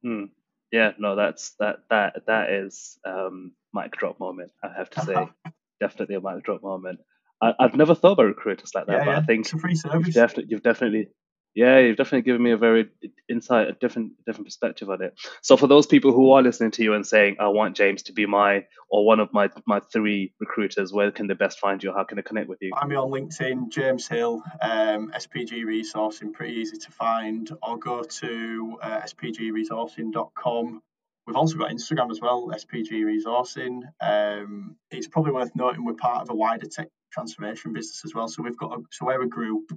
[0.04, 0.26] Hmm.
[0.72, 5.28] yeah no that's that that that is um mic drop moment i have to say.
[5.80, 7.00] Definitely a mic drop moment.
[7.40, 9.18] I, have never thought about recruiters like that yeah, but yeah.
[9.18, 10.08] i think it's a free service.
[10.08, 11.10] you've, definitely, you've definitely
[11.58, 12.88] yeah, you've definitely given me a very
[13.28, 15.20] insight, a different different perspective on it.
[15.42, 18.14] So for those people who are listening to you and saying, "I want James to
[18.14, 21.92] be my or one of my my three recruiters," where can they best find you?
[21.92, 22.74] How can they connect with you?
[22.80, 27.50] I'm on LinkedIn, James Hill, um, SPG Resourcing, pretty easy to find.
[27.64, 30.84] Or go to uh, spgresourcing.com.
[31.26, 33.82] We've also got Instagram as well, SPG Resourcing.
[34.00, 38.28] Um, it's probably worth noting we're part of a wider tech transformation business as well.
[38.28, 39.72] So we've got a, so we're a group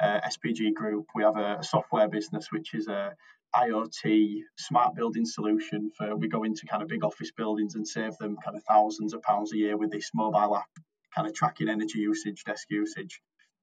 [0.00, 3.14] uh, SPG Group, we have a, software business which is a
[3.54, 8.16] IoT smart building solution for we go into kind of big office buildings and save
[8.18, 10.68] them kind of thousands of pounds a year with this mobile app,
[11.14, 13.20] kind of tracking energy usage, desk usage.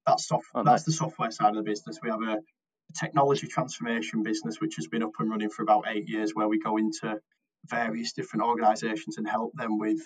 [0.08, 0.48] That's soft.
[0.56, 2.00] Oh, that's the software side of the business.
[2.02, 5.86] We have a, a technology transformation business which has been up and running for about
[5.88, 7.20] eight years, where we go into
[7.70, 10.00] various different organisations and help them with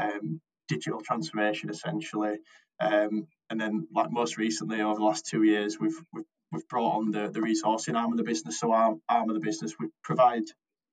[0.00, 0.40] um,
[0.74, 2.38] digital transformation essentially.
[2.80, 6.96] Um, and then, like most recently, over the last two years, we've we've, we've brought
[6.96, 8.58] on the, the resourcing arm of the business.
[8.58, 10.44] So our arm of the business, we provide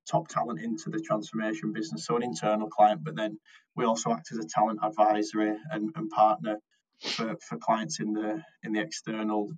[0.09, 3.39] top talent into the transformation business, so an internal client, but then
[3.75, 6.57] we also act as a talent advisory and, and partner
[7.01, 9.51] for, for clients in the in the external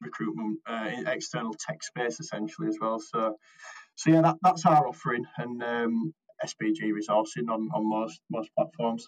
[0.00, 2.98] recruitment, uh, external tech space essentially as well.
[3.00, 3.36] So
[3.94, 6.14] so yeah, that, that's our offering and um,
[6.44, 9.06] SPG resourcing on, on most most platforms.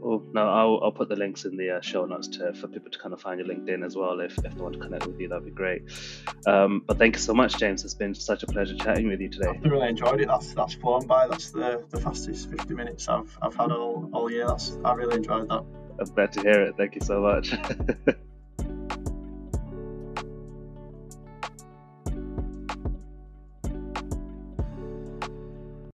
[0.00, 0.26] Cool.
[0.32, 2.98] Now I'll, I'll put the links in the uh, show notes to, for people to
[2.98, 4.20] kind of find your LinkedIn as well.
[4.20, 5.82] If, if they want to connect with you, that'd be great.
[6.46, 7.84] Um, but thank you so much, James.
[7.84, 9.48] It's been such a pleasure chatting with you today.
[9.48, 10.28] I've really enjoyed it.
[10.28, 11.26] That's that's flown by.
[11.26, 14.46] That's the, the fastest 50 minutes I've I've had all, all year.
[14.46, 15.64] That's I really enjoyed that.
[15.98, 16.76] I'm glad to hear it.
[16.76, 17.52] Thank you so much.